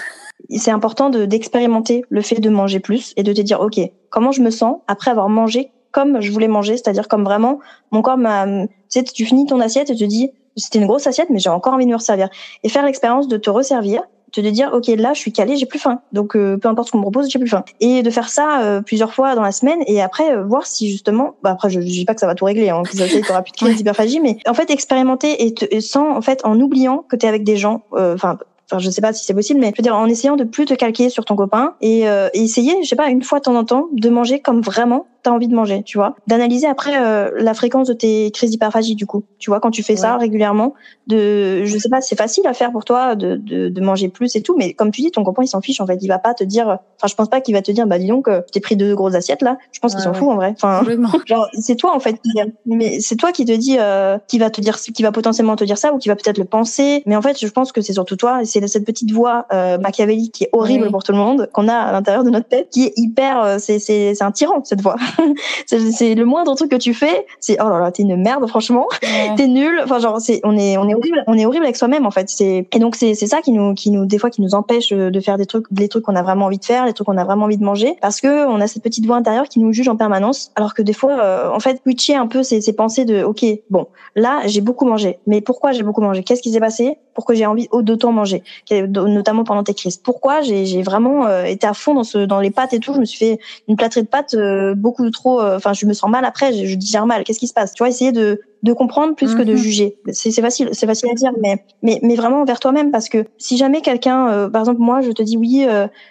[0.49, 3.79] C'est important d'expérimenter le fait de manger plus et de te dire, OK,
[4.11, 7.59] comment je me sens après avoir mangé comme je voulais manger, c'est-à-dire comme vraiment
[7.91, 8.45] mon corps m'a.
[8.45, 11.49] Tu sais, tu finis ton assiette et te dis c'était une grosse assiette, mais j'ai
[11.49, 12.29] encore envie de me resservir.
[12.63, 14.01] Et faire l'expérience de te resservir,
[14.35, 16.01] de te dire, ok, là, je suis calée, j'ai plus faim.
[16.11, 17.63] Donc, euh, peu importe ce qu'on me propose, j'ai plus faim.
[17.79, 20.89] Et de faire ça euh, plusieurs fois dans la semaine, et après euh, voir si
[20.91, 23.05] justement, bah après, je, je dis pas que ça va tout régler, hein, que ça
[23.25, 26.59] t'auras plus de crise d'hyperphagie, mais en fait, expérimenter et, te, sans, en fait, en
[26.59, 28.37] oubliant que t'es avec des gens, enfin
[28.69, 30.65] enfin je sais pas si c'est possible mais je veux dire en essayant de plus
[30.65, 33.55] te calquer sur ton copain et, euh, essayer je sais pas une fois de temps
[33.55, 36.15] en temps de manger comme vraiment envie de manger tu vois.
[36.27, 39.23] D'analyser après euh, la fréquence de tes crises d'hyperphagie du coup.
[39.39, 40.73] Tu vois quand tu fais ça régulièrement
[41.07, 44.35] de je sais pas c'est facile à faire pour toi de, de, de, manger plus
[44.35, 45.97] et tout mais comme tu dis ton copain il s'en fiche en fait.
[46.01, 48.07] Il va pas te dire enfin je pense pas qu'il va te dire bah dis
[48.07, 49.57] donc euh, t'es pris deux grosses assiettes là.
[49.71, 50.53] Je pense qu'il s'en fout en vrai.
[50.55, 50.83] Enfin
[51.25, 52.17] genre c'est toi en fait
[52.65, 55.63] mais c'est toi qui te dis euh, qui va te dire qui va potentiellement te
[55.63, 57.03] dire ça ou qui va peut-être le penser.
[57.05, 58.41] Mais en fait je pense que c'est surtout toi.
[58.43, 61.75] C'est cette petite voix euh, machiavélique qui est horrible pour tout le monde, qu'on a
[61.75, 64.81] à l'intérieur de notre tête, qui est hyper, euh, c'est c'est c'est un tyran cette
[64.81, 64.95] voix.
[65.65, 68.87] c'est le moindre truc que tu fais, c'est oh là là, t'es une merde franchement,
[69.35, 69.79] t'es nul.
[69.83, 72.29] Enfin genre c'est on est on est horrible, on est horrible avec soi-même en fait.
[72.29, 74.89] C'est et donc c'est c'est ça qui nous qui nous des fois qui nous empêche
[74.89, 77.17] de faire des trucs, les trucs qu'on a vraiment envie de faire, les trucs qu'on
[77.17, 79.73] a vraiment envie de manger, parce que on a cette petite voix intérieure qui nous
[79.73, 82.73] juge en permanence, alors que des fois euh, en fait switcher un peu ces, ces
[82.73, 86.23] pensées de ok bon là j'ai beaucoup mangé, mais pourquoi j'ai beaucoup mangé?
[86.23, 86.97] Qu'est-ce qui s'est passé?
[87.13, 88.43] Pourquoi j'ai envie d'autant manger?
[88.71, 89.97] Notamment pendant tes crises.
[89.97, 92.93] Pourquoi j'ai vraiment euh, été à fond dans ce dans les pâtes et tout?
[92.93, 95.41] Je me suis fait une plâtrée de pâtes euh, beaucoup trop.
[95.41, 96.53] Euh, enfin, je me sens mal après.
[96.53, 97.23] Je, je digère mal.
[97.23, 97.73] Qu'est-ce qui se passe?
[97.73, 99.57] Tu vois, essayer de de comprendre plus que de mhm.
[99.57, 99.97] juger.
[100.11, 103.55] C'est facile, c'est facile à dire, mais mais mais vraiment envers toi-même parce que si
[103.55, 105.67] jamais quelqu'un, par exemple moi, je te dis oui,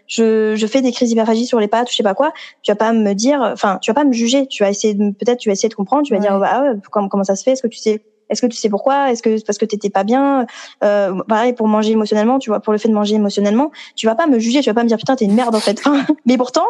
[0.07, 2.33] je je fais des crises d'hyperphagie sur les pâtes, je sais pas quoi,
[2.63, 5.39] tu vas pas me dire, enfin tu vas pas me juger, tu vas essayer peut-être
[5.39, 7.63] tu vas essayer de comprendre, tu vas dire bah, comment comment ça se fait, est-ce
[7.63, 9.11] que tu sais est-ce que tu sais pourquoi?
[9.11, 10.47] Est-ce que c'est parce que t'étais pas bien?
[10.85, 14.15] Euh, Pareil pour manger émotionnellement, tu vois, pour le fait de manger émotionnellement, tu vas
[14.15, 15.83] pas me juger, tu vas pas me dire putain t'es une merde en fait.
[16.27, 16.67] mais pourtant,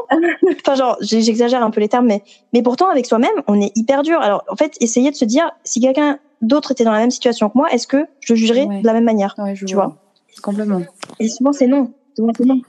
[0.60, 4.02] enfin genre j'exagère un peu les termes, mais mais pourtant avec soi-même on est hyper
[4.02, 4.20] dur.
[4.20, 7.48] Alors en fait essayer de se dire si quelqu'un d'autres étaient dans la même situation
[7.48, 8.80] que moi, est-ce que je jugerais Ouais.
[8.82, 9.34] de la même manière?
[9.38, 9.96] Ouais, je Tu vois?
[10.42, 10.82] Complètement.
[11.18, 11.92] Et souvent, c'est non.
[12.14, 12.60] Souvent, c'est non.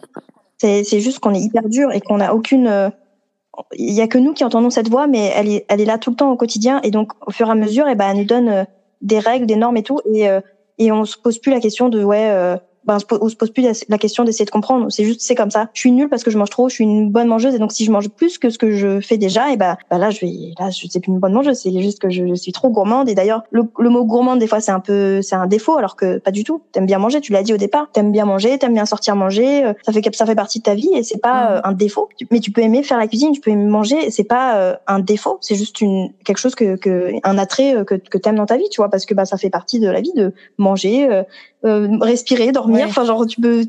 [0.58, 2.68] C'est, juste qu'on est hyper dur et qu'on a aucune.
[2.68, 2.90] euh,
[3.74, 5.98] Il y a que nous qui entendons cette voix, mais elle est, elle est là
[5.98, 6.80] tout le temps au quotidien.
[6.84, 8.64] Et donc, au fur et à mesure, et ben, elle nous donne euh,
[9.02, 10.00] des règles, des normes et tout.
[10.14, 10.41] Et, euh,
[10.78, 12.58] et on se pose plus la question de, ouais, euh,
[12.88, 14.88] ben, on se pose plus la, question d'essayer de comprendre.
[14.90, 15.70] C'est juste, c'est comme ça.
[15.74, 16.70] Je suis nulle parce que je mange trop.
[16.70, 17.54] Je suis une bonne mangeuse.
[17.54, 19.98] Et donc, si je mange plus que ce que je fais déjà, et ben, ben
[19.98, 21.58] là, je vais, là, je sais plus une bonne mangeuse.
[21.60, 23.10] C'est juste que je, je suis trop gourmande.
[23.10, 25.96] Et d'ailleurs, le, le mot gourmande, des fois, c'est un peu, c'est un défaut, alors
[25.96, 26.62] que pas du tout.
[26.72, 27.22] T'aimes bien manger.
[27.22, 27.90] Tu l'as dit au départ.
[27.92, 28.58] T'aimes bien manger.
[28.58, 29.66] T'aimes bien sortir manger.
[29.66, 31.52] euh, Ça fait, ça fait partie de ta vie et c'est pas Mhm.
[31.58, 32.10] euh, un défaut.
[32.32, 33.32] Mais tu peux aimer faire la cuisine.
[33.34, 34.10] Tu peux aimer manger.
[34.12, 35.38] C'est pas euh, un défaut.
[35.42, 38.70] C'est juste une, quelque chose que, que, un attrait que, que t'aimes dans ta vie,
[38.72, 41.24] tu vois, parce que, bah, ça fait partie de la vie de manger, euh,
[41.68, 42.86] euh, respirer, dormir.
[42.86, 42.89] Ouais.
[42.89, 43.65] Enfin, genre, tu peux,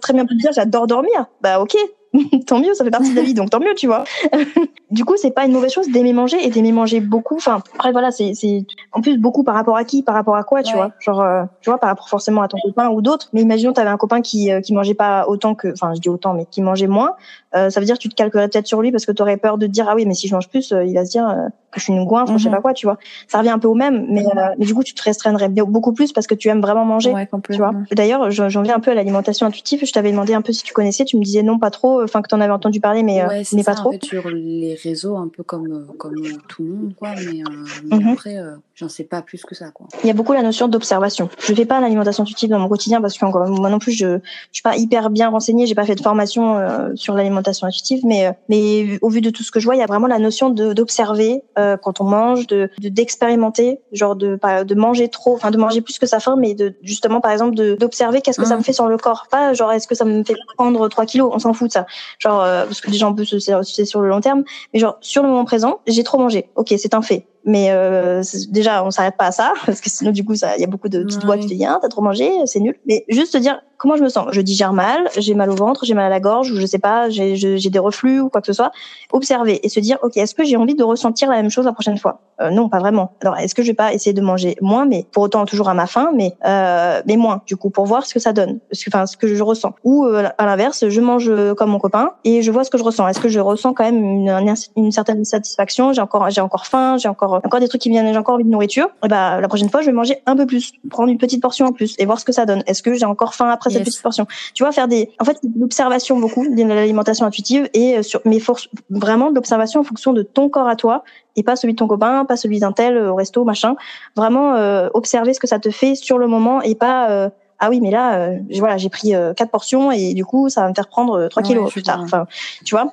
[0.00, 1.26] très bien dire, j'adore dormir.
[1.40, 1.76] Bah, ok.
[2.46, 4.04] tant mieux, ça fait partie de la vie, donc tant mieux, tu vois.
[4.90, 7.36] du coup, c'est pas une mauvaise chose d'aimer manger et d'aimer manger beaucoup.
[7.36, 10.44] Enfin, après, voilà, c'est, c'est, en plus, beaucoup par rapport à qui, par rapport à
[10.44, 10.76] quoi, tu Ouais.
[10.80, 10.92] vois.
[11.00, 13.28] Genre, euh, tu vois, par rapport forcément à ton copain ou d'autres.
[13.32, 16.08] Mais imaginons, t'avais un copain qui, euh, qui mangeait pas autant que, enfin, je dis
[16.08, 17.12] autant, mais qui mangeait moins.
[17.56, 19.58] Euh, ça veut dire que tu te calculerais peut-être sur lui parce que t'aurais peur
[19.58, 21.28] de te dire, ah oui, mais si je mange plus, euh, il va se dire
[21.28, 22.54] euh, que je suis une goinfre, ou je sais Mhm.
[22.56, 22.98] pas quoi, tu vois.
[23.28, 25.92] Ça revient un peu au même, mais, euh, mais du coup, tu te restreindrais beaucoup
[25.92, 27.12] plus parce que tu aimes vraiment manger.
[27.12, 27.72] Ouais, Tu vois.
[27.92, 29.84] D'ailleurs, j'en viens un peu à l'alimentation intuitive.
[29.84, 31.04] Je t'avais demandé un peu si tu connaissais.
[31.04, 32.02] Tu me disais non, pas trop.
[32.02, 33.88] Enfin, que t'en avais entendu parler, mais, euh, ouais, ça, pas trop.
[33.88, 37.14] en fait, sur les réseaux, un peu comme, euh, comme euh, tout le monde, quoi.
[37.24, 37.46] Mais, euh,
[37.84, 38.12] mais Mhm.
[38.12, 39.86] après, euh, j'en sais pas plus que ça, quoi.
[40.02, 41.28] Il y a beaucoup la notion d'observation.
[41.40, 44.18] Je fais pas l'alimentation intuitive dans mon quotidien parce que encore, moi non plus, je,
[44.18, 44.20] je
[44.52, 45.66] suis pas hyper bien renseignée.
[45.66, 49.30] J'ai pas fait de formation euh, sur l'alimentation intuitive, mais euh, mais au vu de
[49.30, 52.00] tout ce que je vois, il y a vraiment la notion de d'observer euh, quand
[52.00, 56.06] on mange, de de- d'expérimenter, genre de de manger trop, enfin de manger plus que
[56.06, 58.60] sa faim, mais de justement par exemple de d'observer qu'est-ce que ça Mhm.
[58.60, 59.26] me fait sur le corps.
[59.30, 61.86] Pas genre est-ce que ça me fait prendre 3 kilos, on s'en fout de ça.
[62.18, 64.96] Genre euh, parce que déjà on peut se c'est sur le long terme, mais genre
[65.00, 66.50] sur le moment présent, j'ai trop mangé.
[66.56, 67.26] Ok, c'est un fait.
[67.46, 70.64] Mais euh, déjà, on s'arrête pas à ça, parce que sinon, du coup, il y
[70.64, 71.26] a beaucoup de petites Ouais.
[71.26, 72.74] voix qui te disent, ah, t'as trop mangé, c'est nul.
[72.86, 74.28] Mais juste te dire comment je me sens.
[74.30, 76.78] Je digère mal, j'ai mal au ventre, j'ai mal à la gorge, ou je sais
[76.78, 77.36] pas, j'ai
[77.70, 78.70] des reflux ou quoi que ce soit.
[79.12, 81.72] Observer et se dire, ok, est-ce que j'ai envie de ressentir la même chose la
[81.72, 82.20] prochaine fois?
[82.40, 83.12] Euh, Non, pas vraiment.
[83.20, 85.74] Alors, est-ce que je vais pas essayer de manger moins, mais pour autant toujours à
[85.74, 88.84] ma faim, mais euh, mais moins, du coup, pour voir ce que ça donne, ce
[88.84, 89.74] que, enfin, ce que je ressens.
[89.84, 92.78] Ou euh, à l'inverse, je mange euh, comme mon copain et je vois ce que
[92.78, 93.06] je ressens.
[93.08, 95.92] Est-ce que je ressens quand même une, une, une certaine satisfaction?
[95.92, 98.44] J'ai encore, j'ai encore faim, j'ai encore, encore des trucs qui viennent, j'ai encore envie
[98.44, 98.88] de nourriture.
[99.04, 101.66] Et bah, la prochaine fois, je vais manger un peu plus, prendre une petite portion
[101.66, 102.62] en plus et voir ce que ça donne.
[102.66, 104.26] Est-ce que j'ai encore faim après cette petite portion?
[104.54, 108.40] Tu vois, faire des, en fait, l'observation beaucoup de l'alimentation intuitive et euh, sur, mais
[108.40, 111.04] force, vraiment de l'observation en fonction de ton corps à toi
[111.36, 113.76] et pas celui de ton copain, pas celui d'un tel euh, au resto, machin.
[114.16, 117.28] Vraiment euh, observer ce que ça te fait sur le moment et pas euh,
[117.58, 120.62] ah oui mais là euh, voilà j'ai pris euh, quatre portions et du coup ça
[120.62, 122.00] va me faire prendre euh, 3 Ouais, kilos plus tard.
[122.02, 122.26] Enfin
[122.64, 122.92] tu vois?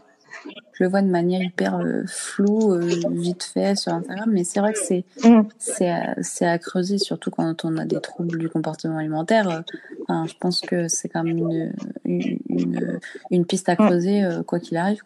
[0.73, 4.59] Je le vois de manière hyper euh, floue, euh, vite fait sur Instagram, mais c'est
[4.59, 5.41] vrai que c'est Mm.
[5.59, 6.15] c'est à,
[6.51, 9.63] à creuser, surtout quand on a des troubles du comportement alimentaire.
[10.07, 11.73] Enfin, je pense que c'est quand même une,
[12.05, 13.85] une, une, une piste à Mm.
[13.87, 15.01] creuser, euh, quoi qu'il arrive.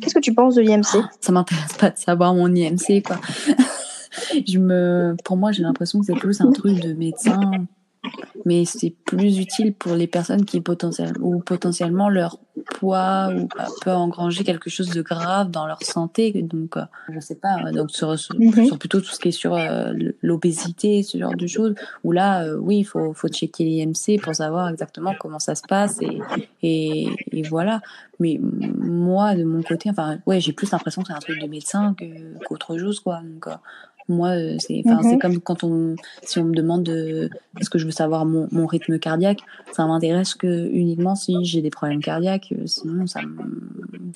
[0.00, 3.18] Qu'est-ce que tu penses de l'IMC Ça m'intéresse pas de savoir mon IMC, quoi.
[4.46, 7.40] je me, pour moi, j'ai l'impression que c'est plus un truc de médecin,
[8.44, 12.38] mais c'est plus utile pour les personnes qui potentiellement ou potentiellement leur
[12.78, 16.32] poids ou bah, peut engranger quelque chose de grave dans leur santé.
[16.42, 16.82] Donc, euh,
[17.14, 17.62] je sais pas.
[17.66, 18.66] euh, Donc sur, sur, Mhm.
[18.66, 19.92] sur plutôt tout ce qui est sur euh,
[20.22, 21.74] l'obésité, ce genre de choses.
[22.04, 25.62] Où là, euh, oui, il faut, faut checker l'IMC pour savoir exactement comment ça se
[25.62, 26.18] passe et,
[26.62, 27.80] et, et voilà.
[28.20, 31.46] Mais moi, de mon côté, enfin, ouais, j'ai plus l'impression que c'est un truc de
[31.46, 33.20] médecin que- qu'autre chose, quoi.
[33.22, 33.46] Donc,
[34.08, 35.02] moi, euh, c'est enfin, Mhm.
[35.10, 35.94] c'est comme quand on,
[36.24, 37.30] si on me demande de,
[37.60, 39.40] est-ce que je veux savoir mon, mon rythme cardiaque,
[39.72, 42.52] ça m'intéresse que uniquement si j'ai des problèmes cardiaques.
[42.52, 43.38] euh, Sinon, ça me,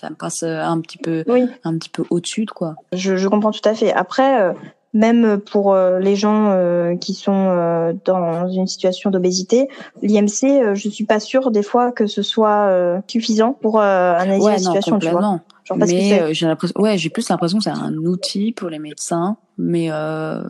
[0.01, 1.49] ça me passe euh, un petit peu, Oui.
[1.65, 2.75] un petit peu au-dessus, de quoi.
[2.93, 3.93] Je, je comprends tout à fait.
[3.93, 4.53] Après, euh,
[4.93, 9.69] même pour euh, les gens euh, qui sont euh, dans une situation d'obésité,
[10.03, 14.15] l'IMC, euh, je suis pas sûre des fois que ce soit euh, suffisant pour euh,
[14.15, 15.41] analyser la Ouais, non, situation, tu vois.
[15.67, 18.69] Genre parce mais euh, j'ai l'impression, ouais, j'ai plus l'impression que c'est un outil pour
[18.71, 19.37] les médecins.
[19.59, 20.43] Mais euh,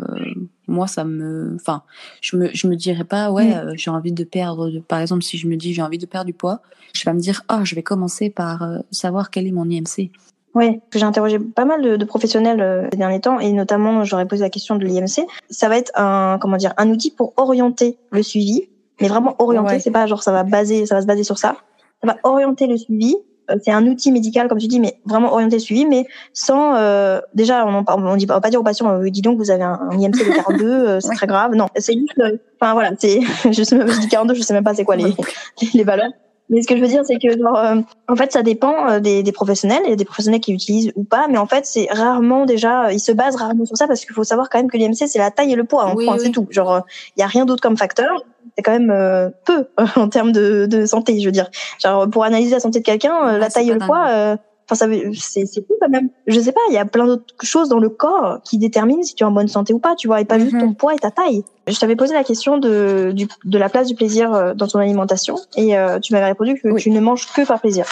[0.67, 1.83] moi, ça me, enfin,
[2.21, 3.53] je me, je me dirais pas, ouais, Mm.
[3.69, 4.71] euh, j'ai envie de perdre.
[4.89, 6.61] Par exemple, si je me dis j'ai envie de perdre du poids,
[6.93, 10.11] je vais me dire, oh, je vais commencer par euh, savoir quel est mon IMC.
[10.55, 14.27] Oui, j'ai interrogé pas mal de, de professionnels euh, ces derniers temps et notamment j'aurais
[14.27, 15.27] posé la question de l'IMC.
[15.51, 18.63] Ça va être un comment dire un outil pour orienter le suivi,
[19.01, 19.75] mais vraiment orienter.
[19.75, 19.81] Ouais.
[19.81, 21.57] C'est pas genre ça va baser, ça va se baser sur ça.
[22.03, 23.15] Ça va orienter le suivi.
[23.51, 26.75] Euh, C'est un outil médical comme tu dis, mais vraiment orienter le suivi, mais sans
[26.77, 29.51] euh, déjà on on dit on va pas dire aux patients euh, dis donc vous
[29.51, 31.15] avez un, un IMC de 42, euh, c'est Ouais.
[31.17, 31.55] très grave.
[31.55, 33.21] Non, c'est juste, euh, enfin voilà, c'est
[33.53, 35.85] je sais même je dis 42, je sais même pas c'est quoi les les, les
[35.85, 36.11] valeurs.
[36.49, 39.01] Mais ce que je veux dire, c'est que genre, euh, en fait, ça dépend euh,
[39.01, 39.81] des, des, professionnels.
[39.85, 42.93] Il y a des professionnels qui utilisent ou pas, mais en fait, c'est rarement déjà,
[42.93, 45.19] ils se basent rarement sur ça parce qu'il faut savoir quand même que l'IMC, c'est
[45.19, 45.87] la taille et le poids.
[45.87, 46.47] En oui, c'est tout.
[46.51, 46.83] Genre,
[47.17, 48.23] il y a rien d'autre comme facteur.
[48.57, 51.51] C'est quand même euh, peu en termes de, de, santé, je veux dire.
[51.83, 54.39] Genre, pour analyser la santé de quelqu'un, la taille et le poids
[54.69, 56.09] Enfin, c'est c'est quand même.
[56.27, 59.15] Je sais pas, il y a plein d'autres choses dans le corps qui déterminent si
[59.15, 60.75] tu es en bonne santé ou pas, tu vois, et pas juste ton mhm.
[60.75, 61.45] poids et ta taille.
[61.69, 64.81] Je t'avais posé la question de du, de la place du plaisir euh, dans ton
[64.81, 67.87] alimentation et euh, tu m'avais répondu que tu ne manges que par plaisir.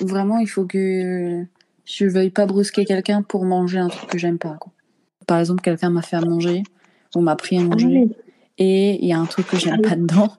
[0.00, 1.42] Vraiment, il faut que
[1.86, 4.56] je veuille pas brusquer quelqu'un pour manger un truc que j'aime pas.
[4.60, 4.72] Quoi.
[5.26, 6.64] Par exemple, quelqu'un m'a fait à manger
[7.14, 8.10] ou m'a pris à manger
[8.60, 10.36] et il y a un truc que j'aime pas dedans,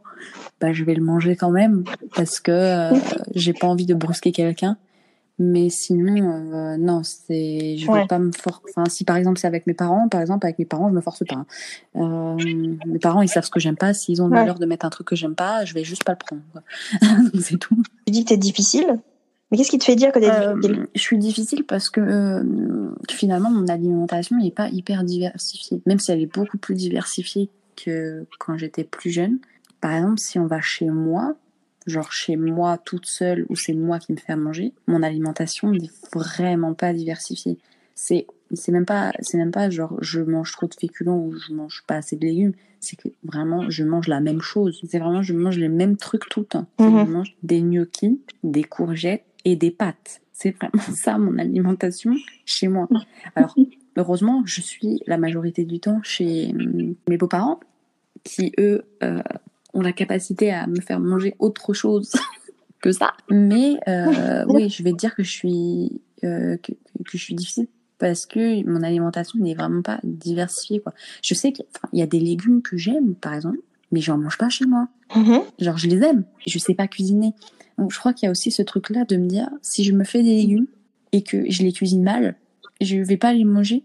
[0.62, 1.84] bah je vais le manger quand même
[2.16, 2.98] parce que euh,
[3.36, 4.78] j'ai pas envie de brusquer quelqu'un
[5.42, 8.62] mais sinon, euh, non, c'est, je vais pas me forcer.
[8.70, 11.02] Enfin, si par exemple c'est avec mes parents, par exemple avec mes parents, je me
[11.02, 11.46] force pas.
[11.96, 12.38] Euh,
[12.86, 13.94] mes parents, ils savent ce que j'aime pas.
[13.94, 16.12] S'ils ont le malheur de mettre un truc que j'aime pas, je vais juste pas
[16.12, 17.32] le prendre.
[17.42, 17.76] c'est tout.
[18.06, 19.00] Tu dis que t'es difficile,
[19.50, 20.88] mais qu'est-ce qui te fait dire que t'es euh, difficile?
[20.94, 22.46] Je suis difficile parce que
[23.10, 28.26] finalement mon alimentation n'est pas hyper diversifiée, même si elle est beaucoup plus diversifiée que
[28.40, 29.40] quand j'étais plus jeune.
[29.80, 31.36] Par exemple, si on va chez moi,
[31.88, 35.72] genre chez moi toute seule ou c'est moi qui me fais à manger, mon alimentation
[35.72, 37.58] n'est vraiment pas diversifiée.
[37.96, 41.54] C'est c'est même pas c'est même pas genre je mange trop de féculents ou je
[41.54, 44.82] mange pas assez de légumes, c'est que vraiment je mange la même chose.
[44.90, 46.68] C'est vraiment je mange les mêmes trucs tout le temps.
[46.80, 47.06] Mhm.
[47.06, 50.22] Je mange des gnocchis, des courgettes et des pâtes.
[50.34, 52.16] C'est vraiment ça mon alimentation
[52.46, 52.88] chez moi.
[53.36, 53.56] Alors
[53.98, 56.54] heureusement, je suis la majorité du temps chez
[57.08, 57.60] mes beaux-parents
[58.24, 59.22] qui eux euh,
[59.74, 62.12] ont la capacité à me faire manger autre chose
[62.82, 63.14] que ça.
[63.30, 67.36] Mais euh, oui, je vais te dire que je suis euh, que, que, je suis
[67.36, 67.68] difficile
[67.98, 70.94] parce que mon alimentation n'est vraiment pas diversifiée quoi.
[71.22, 73.60] Je sais qu'il y a des légumes que j'aime par exemple,
[73.92, 74.88] mais j'en mange pas chez moi.
[75.12, 75.42] Mm-hmm.
[75.60, 77.34] Genre je les aime, je sais pas cuisiner.
[77.78, 79.94] Donc je crois qu'il y a aussi ce truc là de me dire si je
[79.94, 80.68] me fais des légumes
[81.12, 82.36] et que je les cuisine mal,
[82.82, 83.84] je vais pas les manger.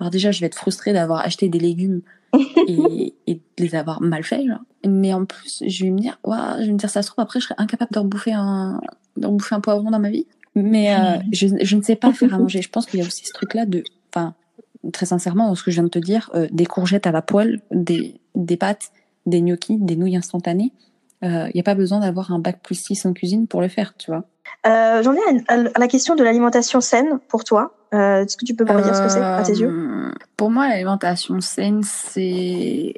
[0.00, 2.02] Alors déjà je vais être frustrée d'avoir acheté des légumes
[2.68, 4.44] et, et, de les avoir mal faits.
[4.86, 7.40] Mais en plus, je vais me dire, je vais me dire, ça se trouve, après,
[7.40, 8.80] je serais incapable de rebouffer un,
[9.16, 10.26] de rebouffer un poivron dans ma vie.
[10.54, 12.62] Mais euh, je, je, ne sais pas faire à manger.
[12.62, 13.82] Je pense qu'il y a aussi ce truc-là de,
[14.14, 14.34] enfin,
[14.92, 17.60] très sincèrement, ce que je viens de te dire, euh, des courgettes à la poêle,
[17.70, 18.92] des, des pâtes,
[19.26, 20.72] des gnocchis, des nouilles instantanées.
[21.24, 23.68] Il euh, n'y a pas besoin d'avoir un bac plus 6 en cuisine pour le
[23.68, 24.24] faire, tu vois.
[24.64, 27.74] J'en ai à, à, la question de l'alimentation saine pour toi.
[27.92, 31.40] Est-ce que tu peux me dire ce que c'est à tes yeux Pour moi, l'alimentation
[31.40, 32.94] saine, c'est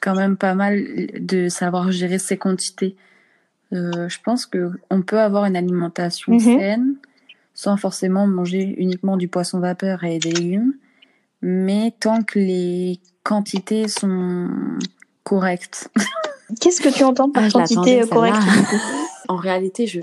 [0.00, 0.80] quand même pas mal
[1.18, 2.96] de savoir gérer ses quantités.
[3.72, 6.40] Euh, je pense que on peut avoir une alimentation mhm.
[6.40, 6.94] saine
[7.54, 10.74] sans forcément manger uniquement du poisson vapeur et des légumes,
[11.42, 14.48] mais tant que les quantités sont
[15.24, 15.90] correctes.
[16.60, 18.38] Qu'est-ce que tu entends par ah, quantité correcte
[19.28, 20.00] En réalité, je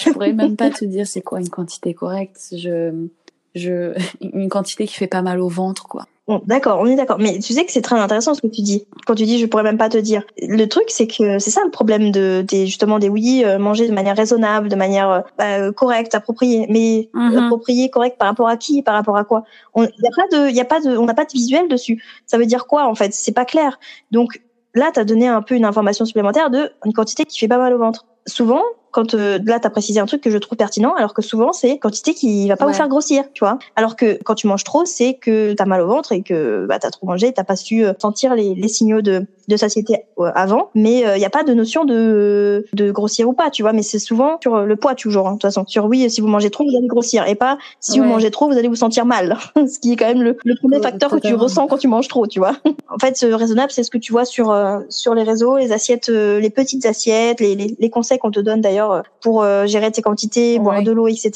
[0.00, 2.54] je pourrais même pas te dire c'est quoi une quantité correcte.
[2.56, 3.06] Je
[3.54, 6.06] je une quantité qui fait pas mal au ventre quoi.
[6.28, 7.16] Bon, d'accord, on est d'accord.
[7.18, 8.86] Mais tu sais que c'est très intéressant ce que tu dis.
[9.06, 10.24] Quand tu dis, je pourrais même pas te dire.
[10.42, 13.88] Le truc, c'est que c'est ça le problème de des justement des oui euh, manger
[13.88, 16.66] de manière raisonnable, de manière euh, bah, correcte, appropriée.
[16.68, 17.46] Mais mm-hmm.
[17.46, 19.44] appropriée, correcte par rapport à qui, par rapport à quoi?
[19.72, 22.04] On y a pas de, y a pas de, on n'a pas de visuel dessus.
[22.26, 23.14] Ça veut dire quoi en fait?
[23.14, 23.80] C'est pas clair.
[24.10, 24.42] Donc
[24.74, 27.72] là, tu donné un peu une information supplémentaire de une quantité qui fait pas mal
[27.72, 28.06] au ventre.
[28.28, 31.22] Souvent, quand euh, là, tu as précisé un truc que je trouve pertinent, alors que
[31.22, 33.58] souvent, c'est quantité qui va pas vous faire grossir, tu vois.
[33.76, 36.66] Alors que quand tu manges trop, c'est que tu as mal au ventre et que
[36.66, 39.56] bah, tu as trop mangé, t'as pas su euh, sentir les, les signaux de, de
[39.56, 40.70] satiété euh, avant.
[40.74, 43.72] Mais il euh, n'y a pas de notion de, de grossir ou pas, tu vois.
[43.72, 45.64] Mais c'est souvent sur le poids, toujours, hein, de toute façon.
[45.66, 47.26] Sur oui, si vous mangez trop, vous allez grossir.
[47.26, 49.36] Et pas si vous mangez trop, vous allez vous sentir mal.
[49.56, 52.08] ce qui est quand même le, le premier facteur que tu ressens quand tu manges
[52.08, 52.56] trop, tu vois.
[52.90, 54.54] en fait, ce raisonnable, c'est ce que tu vois sur,
[54.88, 58.60] sur les réseaux, les assiettes, les petites assiettes, les, les, les conseils qu'on te donne
[58.60, 61.30] d'ailleurs pour euh, gérer tes quantités, boire de l'eau, etc.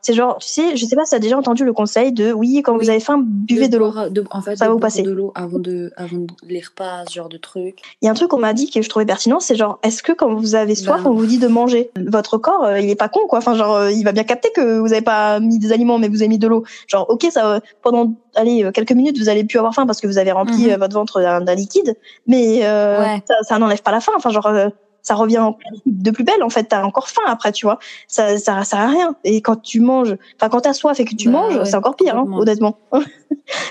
[0.00, 2.62] C'est genre, tu sais, je sais pas si t'as déjà entendu le conseil de oui,
[2.62, 3.92] quand vous avez faim, buvez de, l'eau.
[4.30, 5.02] En fait, ça va vous passer.
[5.02, 7.78] De l'eau avant de, avant les repas, ce genre de truc.
[8.00, 10.02] Il y a un truc qu'on m'a dit que je trouvais pertinent, c'est genre, est-ce
[10.02, 12.90] que quand vous avez soif, bah on vous dit de manger, votre corps, euh, il
[12.90, 13.38] est pas con, quoi.
[13.38, 16.08] Enfin, genre, euh, il va bien capter que vous avez pas mis des aliments, mais
[16.08, 16.64] vous avez mis de l'eau.
[16.86, 20.16] Genre, ok, ça, pendant allez quelques minutes vous allez plus avoir faim parce que vous
[20.16, 20.76] avez rempli mhm.
[20.76, 21.94] votre ventre d'un liquide
[22.26, 24.48] mais ça, ça n'enlève pas la faim enfin genre
[25.02, 25.50] ça revient
[25.86, 27.78] de plus belle en fait t'as encore faim après tu vois.
[28.08, 29.16] Ça ça sert à rien.
[29.24, 31.96] Et quand tu manges enfin quand t'as soif et que tu bah manges c'est encore
[31.96, 32.78] pire hein, honnêtement.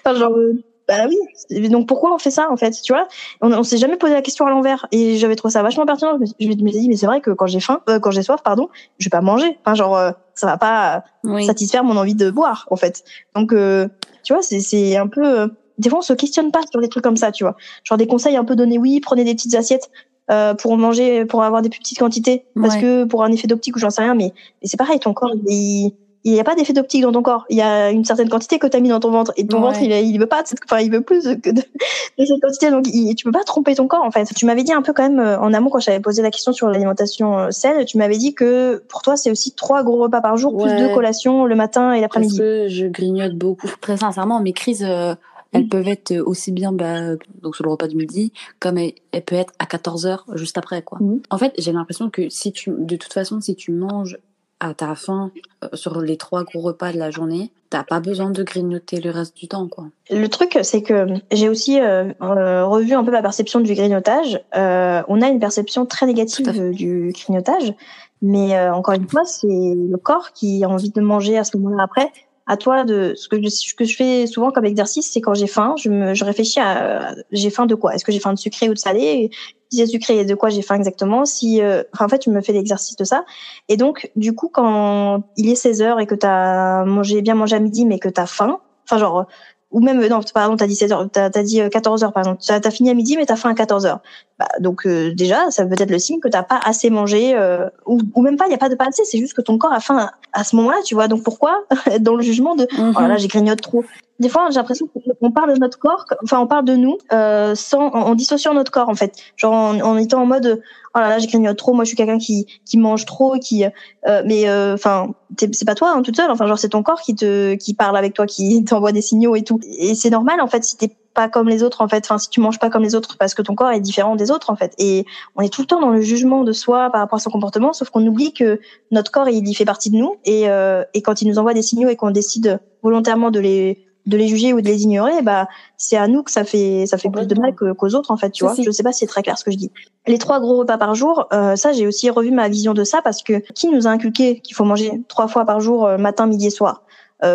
[0.03, 1.69] Enfin, genre euh, bah oui.
[1.69, 3.07] Donc pourquoi on fait ça en fait tu vois?
[3.39, 4.87] On, on s'est jamais posé la question à l'envers.
[4.91, 6.13] Et j'avais trouvé ça vachement pertinent.
[6.15, 8.41] Je me, suis dit mais c'est vrai que quand j'ai faim euh, quand j'ai soif
[8.43, 8.69] pardon
[8.99, 9.57] je vais pas manger.
[9.61, 11.03] Enfin genre euh, ça va pas
[11.45, 13.03] satisfaire mon envie de boire en fait.
[13.35, 16.89] Donc tu vois c'est c'est un peu des fois on se questionne pas sur des
[16.89, 17.55] trucs comme ça tu vois.
[17.83, 19.89] Genre des conseils un peu donnés oui prenez des petites assiettes
[20.29, 22.81] euh, pour manger, pour avoir des plus petites quantités, parce Ouais.
[22.81, 25.31] que pour un effet d'optique ou j'en sais rien, mais, mais c'est pareil, ton corps,
[25.47, 25.91] il
[26.23, 27.45] il n'y a pas d'effet d'optique dans ton corps.
[27.49, 29.33] Il y a une certaine quantité que tu as mis dans ton ventre.
[29.37, 29.63] Et ton Ouais.
[29.63, 31.61] ventre, il, il veut pas, de cette- enfin, il veut plus que de,
[32.19, 32.69] de cette quantité.
[32.69, 34.25] Donc, il, tu peux pas tromper ton corps, en fait.
[34.35, 36.53] Tu m'avais dit un peu quand même, euh, en amont, quand j'avais posé la question
[36.53, 40.21] sur l'alimentation euh, saine, tu m'avais dit que pour toi, c'est aussi trois gros repas
[40.21, 42.37] par jour, plus deux collations le matin et Parce l'après-midi.
[42.37, 43.71] que je grignote beaucoup.
[43.81, 45.15] Très sincèrement, mes crises, euh,
[45.53, 49.23] elles peuvent être aussi bien bah, donc sur le repas du midi, comme elles, elles
[49.23, 50.81] peuvent être à 14 heures juste après.
[50.81, 50.97] quoi.
[51.01, 51.21] Mhm.
[51.29, 54.17] En fait, j'ai l'impression que si tu, de toute façon, si tu manges
[54.59, 55.31] à ta faim
[55.63, 59.09] euh, sur les trois gros repas de la journée, t'as pas besoin de grignoter le
[59.09, 59.67] reste du temps.
[59.67, 59.85] quoi.
[60.11, 64.39] Le truc, c'est que j'ai aussi euh, euh, revu un peu ma perception du grignotage.
[64.55, 67.73] Euh, on a une perception très négative du grignotage,
[68.21, 71.83] mais encore une fois, c'est le corps qui a envie de manger à ce moment-là
[71.83, 72.11] après.
[72.51, 75.33] À toi de ce que je, ce que je fais souvent comme exercice, c'est quand
[75.33, 77.95] j'ai faim, je me je réfléchis à j'ai faim de quoi?
[77.95, 79.29] Est-ce que j'ai faim de sucré ou de salé?
[79.71, 81.23] Si c'est sucré, de quoi j'ai faim exactement?
[81.23, 83.23] Si euh, enfin, en fait, je me fais l'exercice de ça.
[83.69, 87.35] Et donc, du coup, quand il est 16 heures et que tu as mangé bien
[87.35, 89.27] mangé à midi, mais que tu as faim, enfin genre
[89.71, 92.23] ou même non pardon t'as dit 16 heures t'as as dit euh, 14 heures par
[92.23, 93.99] exemple t'as as fini à midi mais t'as faim à 14 heures.
[94.37, 97.69] Bah, donc euh, déjà ça peut être le signe que t'as pas assez mangé euh,
[97.85, 99.57] ou, ou même pas il y a pas de pas assez c'est juste que ton
[99.57, 101.07] corps a faim à, à ce moment-là tu vois.
[101.07, 103.85] Donc pourquoi être dans le jugement de oh là là j'ai grignote trop.
[104.19, 104.87] Des fois j'ai l'impression
[105.19, 108.53] qu'on parle de notre corps enfin on parle de nous euh, sans en, en dissociant
[108.53, 109.15] notre corps en fait.
[109.37, 110.61] Genre en, en étant en mode
[110.95, 111.73] oh là là trop.
[111.73, 115.93] Moi je suis quelqu'un qui qui mange trop qui euh, mais enfin c'est pas toi
[115.95, 116.31] hein, toute seule.
[116.31, 119.35] Enfin genre c'est ton corps qui te qui parle avec toi qui t'envoie des signaux
[119.35, 119.59] et tout.
[119.79, 122.03] Et c'est normal en fait si t'es pas comme les autres en fait.
[122.05, 124.31] Enfin si tu manges pas comme les autres parce que ton corps est différent des
[124.31, 124.73] autres en fait.
[124.77, 127.29] Et on est tout le temps dans le jugement de soi par rapport à son
[127.29, 128.59] comportement sauf qu'on oublie que
[128.91, 130.15] notre corps il y fait partie de nous.
[130.25, 133.85] Et euh, et quand il nous envoie des signaux et qu'on décide volontairement de les
[134.05, 135.47] de les juger ou de les ignorer bah
[135.77, 138.31] c'est à nous que ça fait ça fait plus de mal qu'aux autres en fait
[138.31, 138.55] tu vois.
[138.55, 138.63] si.
[138.63, 139.71] je sais pas si c'est très clair ce que je dis.
[140.07, 143.01] Les trois gros repas par jour euh, ça j'ai aussi revu ma vision de ça
[143.01, 146.25] parce que qui nous a inculqué qu'il faut manger trois fois par jour euh, matin
[146.25, 146.83] midi et soir?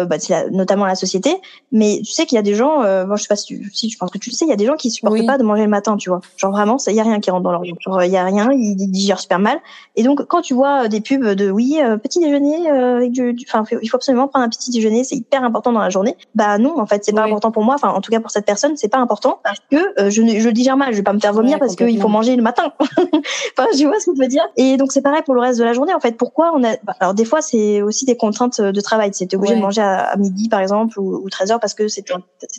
[0.04, 1.34] Bah, c'est la- notamment la société.
[1.72, 3.70] Mais tu sais qu'il y a des gens, euh, bon, je sais pas si, tu,
[3.72, 5.26] si je pense que tu le sais, il y a des gens qui supportent Oui.
[5.26, 6.20] pas de manger le matin, tu vois.
[6.36, 7.72] Genre vraiment, il y a rien qui rentre dans leur vie.
[7.80, 9.58] Genre il y a rien, ils, ils digèrent super mal.
[9.94, 13.12] Et donc quand tu vois euh, des pubs de oui, euh, petit déjeuner euh, avec
[13.12, 16.16] du, il faut absolument prendre un petit déjeuner, c'est hyper important dans la journée.
[16.34, 17.28] Bah non, en fait c'est pas Oui.
[17.28, 17.74] important pour moi.
[17.76, 20.38] Enfin en tout cas pour cette personne, c'est pas important parce que euh, je, ne-
[20.40, 20.92] je digère mal.
[20.92, 22.72] Je vais pas me faire vomir Ouais, parce qu'il faut manger le matin.
[22.80, 24.44] enfin je vois ce que je veux dire?
[24.56, 26.16] Et donc c'est pareil pour le reste de la journée en fait.
[26.16, 29.10] Pourquoi on a bah, alors des fois c'est aussi des contraintes de travail.
[29.12, 29.58] C'est obligé Ouais.
[29.58, 32.04] de manger à, midi par exemple ou, ou 13 heures parce que c'est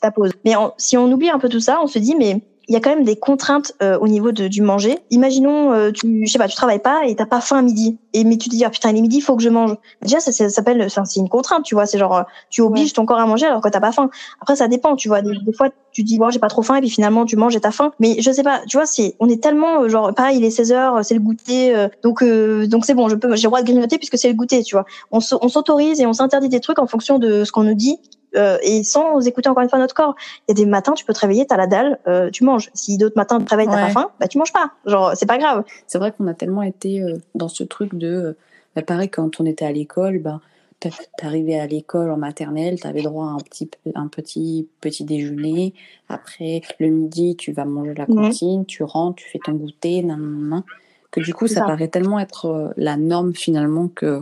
[0.01, 0.31] ta pause.
[0.45, 2.81] Mais si on oublie un peu tout ça, on se dit mais il y a
[2.81, 4.99] quand même des contraintes euh, au niveau de, du manger.
[5.09, 7.97] Imaginons, euh, tu, je sais pas, tu travailles pas et t'as pas faim à midi.
[8.13, 9.75] Et mais tu te dis ah putain il est midi, il faut que je mange.
[10.01, 11.85] Déjà ça, ça s'appelle, enfin, c'est une contrainte, tu vois.
[11.85, 14.09] C'est genre euh, tu obliges ton corps à manger alors que t'as pas faim.
[14.41, 15.21] Après ça dépend, tu vois.
[15.21, 17.55] Des, des fois tu dis bon j'ai pas trop faim et puis finalement tu manges
[17.55, 17.91] et t'as faim.
[17.99, 20.51] Mais je sais pas, tu vois, c'est on est tellement euh, genre pareil il est
[20.51, 23.47] 16 heures, c'est le goûter, euh, donc euh, donc c'est bon, je peux, j'ai le
[23.47, 24.85] droit de grignoter puisque c'est le goûter, tu vois.
[25.09, 27.97] On s'autorise et on s'interdit des trucs en fonction de ce qu'on nous dit
[28.35, 30.15] euh, et sans écouter encore une fois notre corps.
[30.47, 32.69] Il y a des matins, tu peux te réveiller, t'as la dalle, euh, tu manges.
[32.73, 33.81] Si d'autres matins tu te réveilles, t'as Ouais.
[33.93, 34.71] pas faim, bah tu manges pas.
[34.85, 35.63] Genre, c'est pas grave.
[35.87, 38.35] C'est vrai qu'on a tellement été euh, dans ce truc de.
[38.75, 40.41] bah, pareil, quand on était à l'école, bah,
[40.79, 45.73] t'a- t'arrivais à l'école en maternelle, t'avais droit à un petit, un petit, petit déjeuner.
[46.09, 48.15] Après, le midi, tu vas manger la Mhm.
[48.15, 50.63] cantine, tu rentres, tu fais ton goûter, nan, nan, nan.
[51.09, 51.65] Que du coup, ça, ça.
[51.65, 54.21] paraît tellement être la norme finalement que.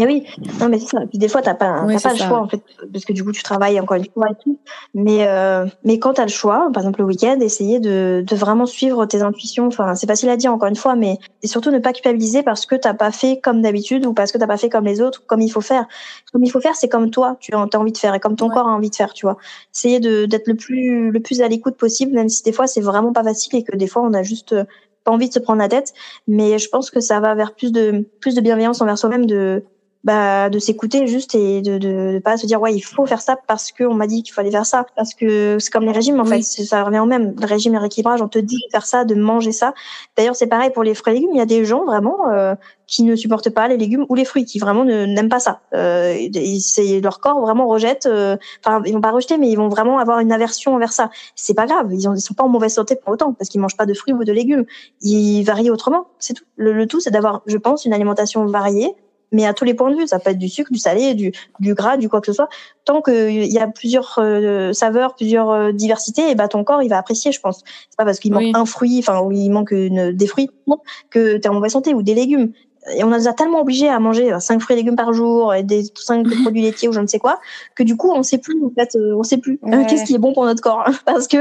[0.00, 0.24] Mais oui,
[0.60, 1.00] non mais c'est ça.
[1.08, 2.28] Puis des fois t'as pas, t'as pas le ça.
[2.28, 4.58] choix en fait, parce que du coup tu travailles encore une fois et tout.
[4.94, 8.64] Mais euh, mais quand t'as le choix, par exemple le week-end, essayer de de vraiment
[8.66, 9.66] suivre tes intuitions.
[9.66, 12.64] Enfin c'est facile à dire encore une fois, mais et surtout ne pas culpabiliser parce
[12.66, 15.26] que t'as pas fait comme d'habitude ou parce que t'as pas fait comme les autres,
[15.26, 15.86] comme il faut faire.
[16.32, 18.48] Comme il faut faire, c'est comme toi tu as envie de faire et comme ton
[18.48, 18.54] Ouais.
[18.54, 19.36] corps a envie de faire, tu vois.
[19.74, 22.80] Essayer de d'être le plus le plus à l'écoute possible, même si des fois c'est
[22.80, 24.64] vraiment pas facile et que des fois on a juste euh,
[25.04, 25.92] pas envie de se prendre la tête.
[26.28, 29.64] Mais je pense que ça va vers plus de plus de bienveillance envers soi-même de
[30.02, 33.20] bah de s'écouter juste et de, de de pas se dire ouais il faut faire
[33.20, 34.86] ça parce que on m'a dit qu'il fallait faire ça.
[34.96, 36.42] Parce que c'est comme les régimes en Oui.
[36.42, 37.34] fait ça revient au même.
[37.38, 39.74] Le régime et le rééquilibrage on te dit de faire ça de manger ça.
[40.16, 41.30] D'ailleurs c'est pareil pour les fruits et légumes.
[41.34, 42.54] Il y a des gens vraiment euh,
[42.86, 45.60] qui ne supportent pas les légumes ou les fruits qui vraiment ne n'aiment pas ça.
[45.74, 46.16] Euh,
[46.60, 49.98] c'est leur corps vraiment rejette euh, enfin ils vont pas rejeter mais ils vont vraiment
[49.98, 51.10] avoir une aversion envers ça.
[51.36, 51.88] C'est pas grave.
[51.92, 53.92] Ils, ont, ils sont pas en mauvaise santé pour autant parce qu'ils mangent pas de
[53.94, 54.64] fruits ou de légumes.
[55.02, 56.44] Ils varient autrement c'est tout.
[56.56, 58.94] Le, le tout c'est d'avoir je pense une alimentation variée
[59.32, 60.06] mais à tous les points de vue.
[60.06, 62.48] Ça peut être du sucre, du salé, du, du gras, du quoi que ce soit.
[62.84, 66.88] Tant qu'il y a plusieurs euh, saveurs, plusieurs euh, diversités, et bah ton corps il
[66.88, 67.62] va apprécier, je pense.
[67.90, 68.46] C'est pas parce qu'il Oui.
[68.46, 70.78] manque un fruit, enfin ou il manque une, des fruits non,
[71.10, 72.52] que t'es en mauvaise santé ou des légumes.
[72.94, 75.54] Et on nous a tellement obligés à manger 5 euh, fruits et légumes par jour
[75.54, 77.38] et des 5 produits laitiers ou je ne sais quoi
[77.74, 80.14] que du coup on sait plus en fait euh, on sait plus euh, qu'est-ce qui
[80.14, 80.88] est bon pour notre corps.
[81.04, 81.36] Parce que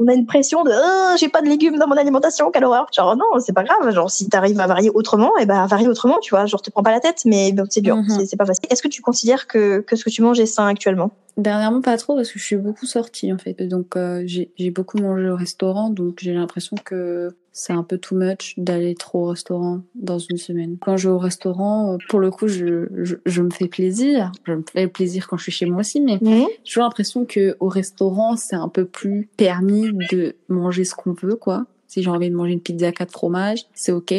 [0.00, 2.86] on a une pression de oh, j'ai pas de légumes dans mon alimentation quelle horreur.
[2.94, 3.90] Genre non c'est pas grave.
[3.90, 6.46] Genre si t'arrives à varier autrement et eh ben varie autrement tu vois.
[6.46, 8.26] Genre te prends pas la tête mais c'est dur mm-hmm.
[8.26, 8.66] c'est pas facile.
[8.70, 11.10] Est-ce que tu considères que que ce que tu manges est sain actuellement?
[11.36, 13.54] Dernièrement, pas trop parce que je suis beaucoup sortie en fait.
[13.66, 18.52] Donc j'ai beaucoup mangé au restaurant, donc j'ai l'impression que c'est un peu too much
[18.58, 20.76] d'aller trop au restaurant dans une semaine.
[20.78, 24.30] Quand je vais au restaurant, euh, pour le coup, je, je, me fais plaisir.
[24.44, 26.46] Je me fais plaisir quand je suis chez moi aussi, mais mhm.
[26.64, 31.36] j'ai l'impression que au restaurant, c'est un peu plus permis de manger ce qu'on veut,
[31.36, 31.64] quoi.
[31.86, 34.14] Si j'ai envie de manger une pizza à quatre fromages, c'est ok.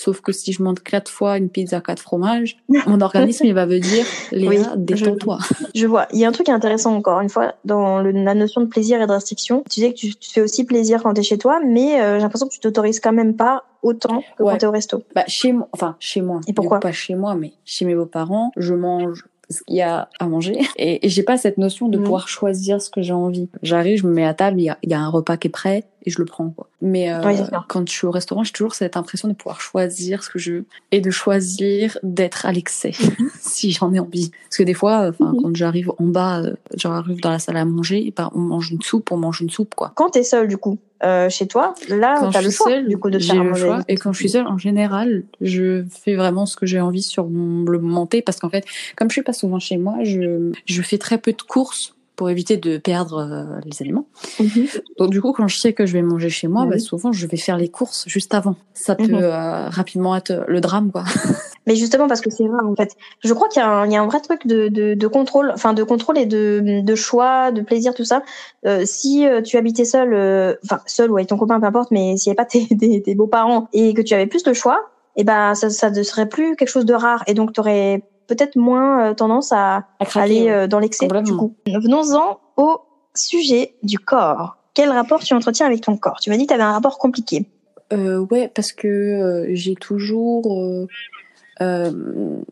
[0.00, 2.56] Sauf que si je mange quatre fois une pizza à quatre fromages,
[2.86, 5.38] mon organisme il va me dire Léa, détends-toi.
[5.74, 6.06] Je, vois.
[6.14, 9.06] Il y a un truc intéressant encore une fois dans la notion de plaisir et
[9.06, 9.62] de restriction.
[9.68, 12.22] Tu disais que tu, fais aussi plaisir quand tu es chez toi, mais euh, j'ai
[12.22, 15.02] l'impression que tu t'autorises quand même pas autant que quand tu es au resto.
[15.14, 16.40] Bah chez moi, enfin chez moi.
[16.46, 20.08] Et pourquoi Pas chez moi, mais chez mes beaux-parents, je mange ce qu'il y a
[20.18, 20.58] à manger.
[20.78, 22.02] Et, j'ai pas cette notion de mmh.
[22.02, 23.48] pouvoir choisir ce que j'ai envie.
[23.62, 25.50] J'arrive, je me mets à table, il y a, y a, un repas qui est
[25.50, 26.50] prêt et je le prends.
[26.50, 26.68] Quoi.
[26.80, 27.20] Mais euh,
[27.68, 30.52] quand je suis au restaurant, j'ai toujours cette impression de pouvoir choisir ce que je
[30.52, 32.92] veux et de choisir d'être à l'excès
[33.40, 34.30] si j'en ai envie.
[34.44, 35.42] Parce que des fois, enfin, mmh.
[35.42, 38.82] quand j'arrive en bas, euh, j'arrive dans la salle à manger, ben, on mange une
[38.82, 39.92] soupe, on mange une soupe quoi.
[39.94, 43.18] Quand t'es seul du coup, euh, chez toi, là, t'as le choix du coup de
[43.18, 43.80] faire le choix.
[43.88, 47.24] Et quand je suis seule, en général, je fais vraiment ce que j'ai envie sur
[47.24, 48.64] le moment parce qu'en fait,
[48.96, 52.28] comme je suis pas souvent chez moi, je je fais très peu de courses pour
[52.28, 54.06] éviter de perdre euh, les aliments.
[54.38, 54.66] Mhm.
[54.98, 57.26] Donc du coup, quand je sais que je vais manger chez moi, bah, souvent je
[57.26, 58.56] vais faire les courses juste avant.
[58.74, 59.14] Ça peut mhm.
[59.14, 61.04] euh, rapidement être le drame, quoi.
[61.66, 62.94] Mais justement parce que c'est vrai en fait.
[63.24, 65.82] Je crois qu'il y, y, a un vrai truc de, de, de, contrôle, enfin de
[65.82, 68.22] contrôle et de, de choix, de plaisir, tout ça.
[68.66, 72.30] Euh, si tu habitais seul, enfin seul ou avec ton copain, peu importe, mais s'il
[72.30, 75.24] n'y avait pas tes, tes, beaux-parents et que tu avais plus de choix, et eh
[75.24, 78.54] ben ça, ça ne serait plus quelque chose de rare et donc tu aurais peut-être
[78.54, 81.54] moins euh, tendance à, aller euh, dans l'excès du coup.
[81.66, 82.80] Venons-en au
[83.14, 84.56] sujet du corps.
[84.72, 86.20] Quel rapport tu entretiens avec ton corps?
[86.20, 87.44] Tu m'as dit que tu avais un rapport compliqué.
[87.92, 90.86] Euh, ouais, parce que euh, j'ai toujours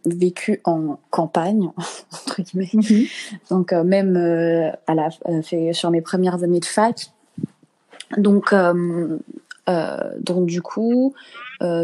[0.04, 1.70] vécu en campagne
[2.12, 2.70] entre guillemets.
[2.74, 3.06] Mhm.
[3.50, 4.16] Donc même
[4.88, 5.10] à la
[5.42, 7.12] fait sur mes premières années de fac.
[8.16, 8.52] Donc
[10.18, 11.14] donc du coup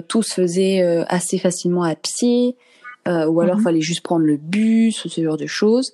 [0.08, 2.56] tout se faisait assez facilement à pied.
[3.06, 3.62] Euh, ou alors mhm.
[3.62, 5.92] fallait juste prendre le bus ou ce genre de choses.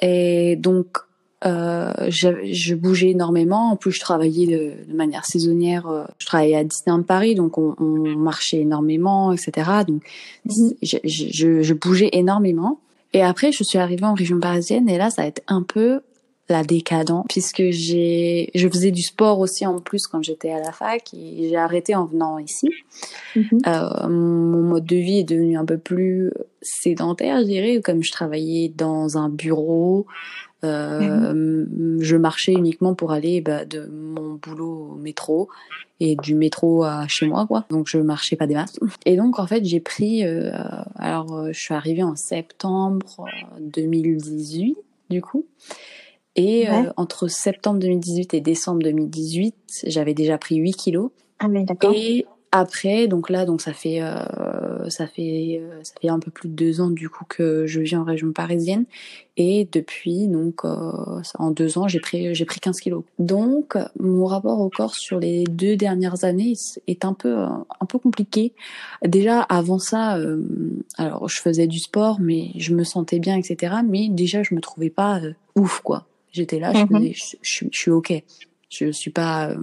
[0.00, 0.98] Et donc
[1.46, 3.70] euh, je, bougeais énormément.
[3.70, 5.86] En plus, je travaillais de, manière saisonnière.
[5.88, 9.70] Euh, je travaillais à Disneyland Paris, donc on, on marchait énormément, etc.
[9.86, 10.02] Donc
[10.46, 10.74] mhm.
[10.82, 12.78] je, je, je, bougeais énormément.
[13.12, 16.00] Et après, je suis arrivée en région parisienne et là, ça a été un peu
[16.48, 20.72] la décadence puisque j'ai je faisais du sport aussi en plus quand j'étais à la
[20.72, 22.68] fac et j'ai arrêté en venant ici.
[23.34, 23.60] Mhm.
[23.66, 26.30] Euh, mon mode de vie est devenu un peu plus
[26.60, 30.06] sédentaire, je dirais, comme je travaillais dans un bureau.
[30.64, 31.98] Euh, mhm.
[32.00, 35.48] Je marchais uniquement pour aller bah, de mon boulot au métro
[36.00, 37.66] et du métro à chez moi, quoi.
[37.70, 38.78] Donc je marchais pas des masses.
[39.04, 40.50] Et donc en fait j'ai pris, euh,
[40.96, 43.26] alors euh, je suis arrivée en septembre
[43.60, 44.76] 2018
[45.10, 45.46] du coup.
[46.36, 51.10] Et euh, entre septembre 2018 et décembre 2018, j'avais déjà pris 8 kilos.
[51.38, 51.92] Ah mais d'accord.
[51.94, 52.26] Et
[52.56, 56.48] après, donc là, donc ça fait euh, ça fait euh, ça fait un peu plus
[56.48, 58.84] de deux ans du coup que je vis en région parisienne.
[59.36, 63.02] Et depuis donc euh, en deux ans, j'ai pris j'ai pris 15 kilos.
[63.18, 66.52] Donc mon rapport au corps sur les deux dernières années
[66.86, 68.52] est un peu un peu compliqué.
[69.04, 70.16] Déjà avant ça,
[70.96, 73.78] alors je faisais du sport, mais je me sentais bien, etc.
[73.84, 75.20] Mais déjà je me trouvais pas
[75.56, 77.12] ouf quoi J'étais là, je, mhm.
[77.14, 78.12] je, je, suis ok.
[78.68, 79.50] Je suis pas.
[79.50, 79.56] Euh,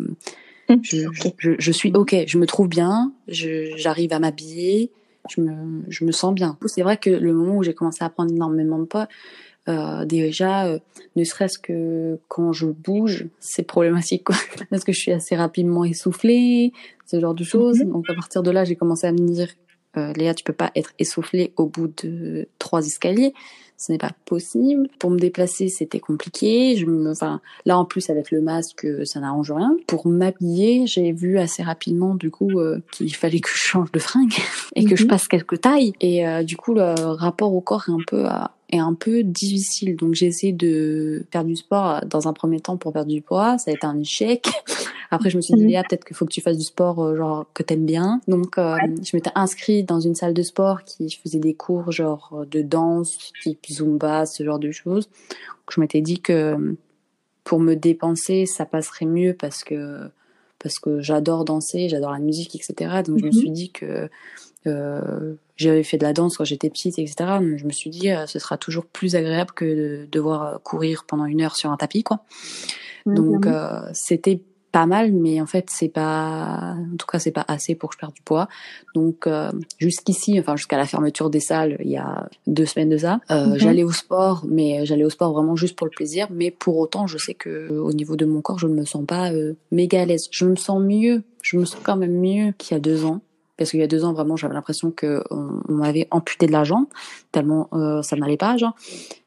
[0.69, 0.79] mhm.
[0.81, 0.97] je,
[1.37, 2.15] je, je, suis ok.
[2.25, 3.11] Je me trouve bien.
[3.27, 4.89] J'arrive à m'habiller.
[5.29, 6.57] Je me, je me sens bien.
[6.65, 9.09] C'est vrai que le moment où j'ai commencé à prendre énormément de poids,
[9.69, 10.79] euh, déjà, euh,
[11.17, 14.35] ne serait-ce que quand je bouge, c'est problématique quoi.
[14.69, 16.71] Parce que je suis assez rapidement essoufflée,
[17.05, 17.81] ce genre de choses.
[17.81, 17.91] Mhm.
[17.91, 19.49] Donc à partir de là, j'ai commencé à me dire,
[19.97, 23.33] euh, Léa, tu peux pas être essoufflée au bout de trois escaliers
[23.81, 24.87] ce n'est pas possible.
[24.99, 26.75] Pour me déplacer, c'était compliqué.
[26.77, 29.75] Je me, enfin, là en plus avec le masque, ça n'arrange rien.
[29.87, 33.99] Pour m'habiller, j'ai vu assez rapidement du coup euh, qu'il fallait que je change de
[33.99, 34.35] fringue
[34.75, 35.09] et que je mhm.
[35.09, 35.93] passe quelques tailles.
[35.99, 39.23] Et euh, du coup, le rapport au corps est un peu à, est un peu
[39.23, 39.95] difficile.
[39.95, 43.57] Donc j'ai essayé de faire du sport dans un premier temps pour perdre du poids.
[43.57, 44.47] Ça a été un échec.
[45.11, 45.67] Après, je me suis dit, mhm.
[45.67, 48.21] Léa, peut-être qu'il faut que tu fasses du sport, euh, genre, que t'aimes bien.
[48.29, 52.45] Donc, euh, je m'étais inscrite dans une salle de sport qui faisait des cours, genre,
[52.49, 55.07] de danse, type Zumba, ce genre de choses.
[55.07, 56.77] Donc, je m'étais dit que
[57.43, 60.09] pour me dépenser, ça passerait mieux parce que
[60.59, 63.01] parce que j'adore danser, j'adore la musique, etc.
[63.03, 63.33] Donc je me mhm.
[63.33, 64.09] suis dit que
[64.67, 67.15] euh, j'avais fait de la danse quand j'étais petite, etc.
[67.39, 71.05] Donc je me suis dit euh, ce sera toujours plus agréable que de devoir courir
[71.05, 72.23] pendant une heure sur un tapis, quoi.
[73.05, 74.41] Donc euh, c'était
[74.71, 77.95] pas mal, mais en fait c'est pas, en tout cas c'est pas assez pour que
[77.95, 78.47] je perde du poids.
[78.95, 82.97] Donc euh, jusqu'ici, enfin jusqu'à la fermeture des salles, il y a deux semaines de
[82.97, 86.27] ça, euh, j'allais au sport, mais j'allais au sport vraiment juste pour le plaisir.
[86.31, 89.05] Mais pour autant, je sais que au niveau de mon corps, je ne me sens
[89.05, 90.27] pas euh, méga à l'aise.
[90.31, 93.21] Je me sens mieux, je me sens quand même mieux qu'il y a deux ans
[93.61, 96.63] parce qu'il y a deux ans vraiment j'avais l'impression que on, m'avait amputé de la
[96.63, 96.87] jambe
[97.31, 98.73] tellement euh, ça n'allait pas genre.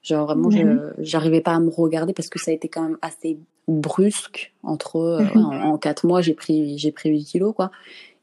[0.02, 0.50] Genre vraiment
[0.98, 4.96] j'arrivais pas à me regarder parce que ça a été quand même assez brusque entre
[4.96, 5.44] euh, mhm.
[5.44, 7.70] en, quatre mois j'ai pris j'ai pris 8 kilos quoi.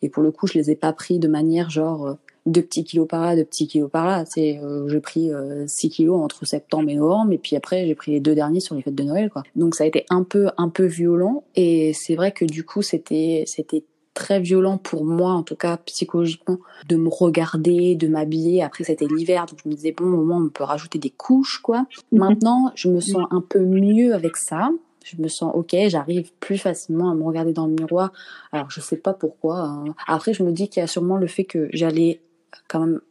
[0.01, 2.13] Et pour le coup je les ai pas pris de manière genre euh,
[2.45, 4.25] deux petits kilos par là deux petits kilos par là.
[4.25, 5.31] C'est j'ai pris
[5.65, 8.75] 6 kilos entre septembre et novembre et puis après j'ai pris les deux derniers sur
[8.75, 9.43] les fêtes de Noël quoi.
[9.55, 12.81] Donc ça a été un peu un peu violent et c'est vrai que du coup
[12.81, 16.57] c'était c'était très violent pour moi, en tout cas psychologiquement,
[16.87, 18.63] de me regarder, de m'habiller.
[18.63, 21.59] Après, c'était l'hiver, donc je me disais, bon, au moins, on peut rajouter des couches,
[21.59, 21.85] quoi.
[22.11, 22.19] Mhm.
[22.19, 24.69] Maintenant, je me sens un peu mieux avec ça.
[25.03, 28.11] Je me sens ok, j'arrive plus facilement à me regarder dans le miroir.
[28.51, 29.61] Alors, je sais pas pourquoi.
[29.61, 29.85] Hein.
[30.05, 32.21] Après, je me dis qu'il y a sûrement le fait que j'allais
[32.67, 33.01] quand même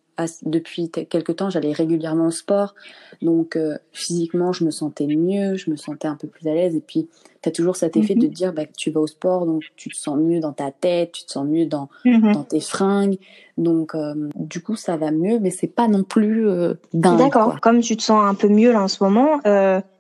[0.43, 2.75] depuis quelques temps, j'allais régulièrement au sport.
[3.23, 6.75] Donc, euh, physiquement, je me sentais mieux, je me sentais un peu plus à l'aise.
[6.75, 7.09] Et puis,
[7.43, 8.33] tu as toujours cet effet de mhm.
[8.33, 11.13] dire bah, que tu vas au sport, donc tu te sens mieux dans ta tête,
[11.13, 12.33] tu te sens mieux dans, mhm.
[12.33, 13.19] dans tes fringues.
[13.59, 17.61] Donc, euh, du coup, ça va mieux, mais c'est pas non plus euh, D'accord.
[17.61, 19.41] Comme tu te sens un peu mieux là en ce moment,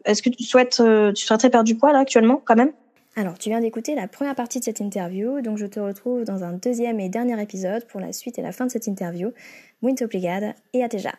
[0.04, 0.82] est-ce que tu souhaites,
[1.14, 2.72] tu souhaiterais perdre du poids là actuellement, quand même?
[3.16, 6.44] Alors, tu viens d'écouter la première partie de cette interview, donc je te retrouve dans
[6.44, 9.32] un deuxième et dernier épisode pour la suite et la fin de cette interview.
[9.82, 11.12] Muito obrigada et à déjà.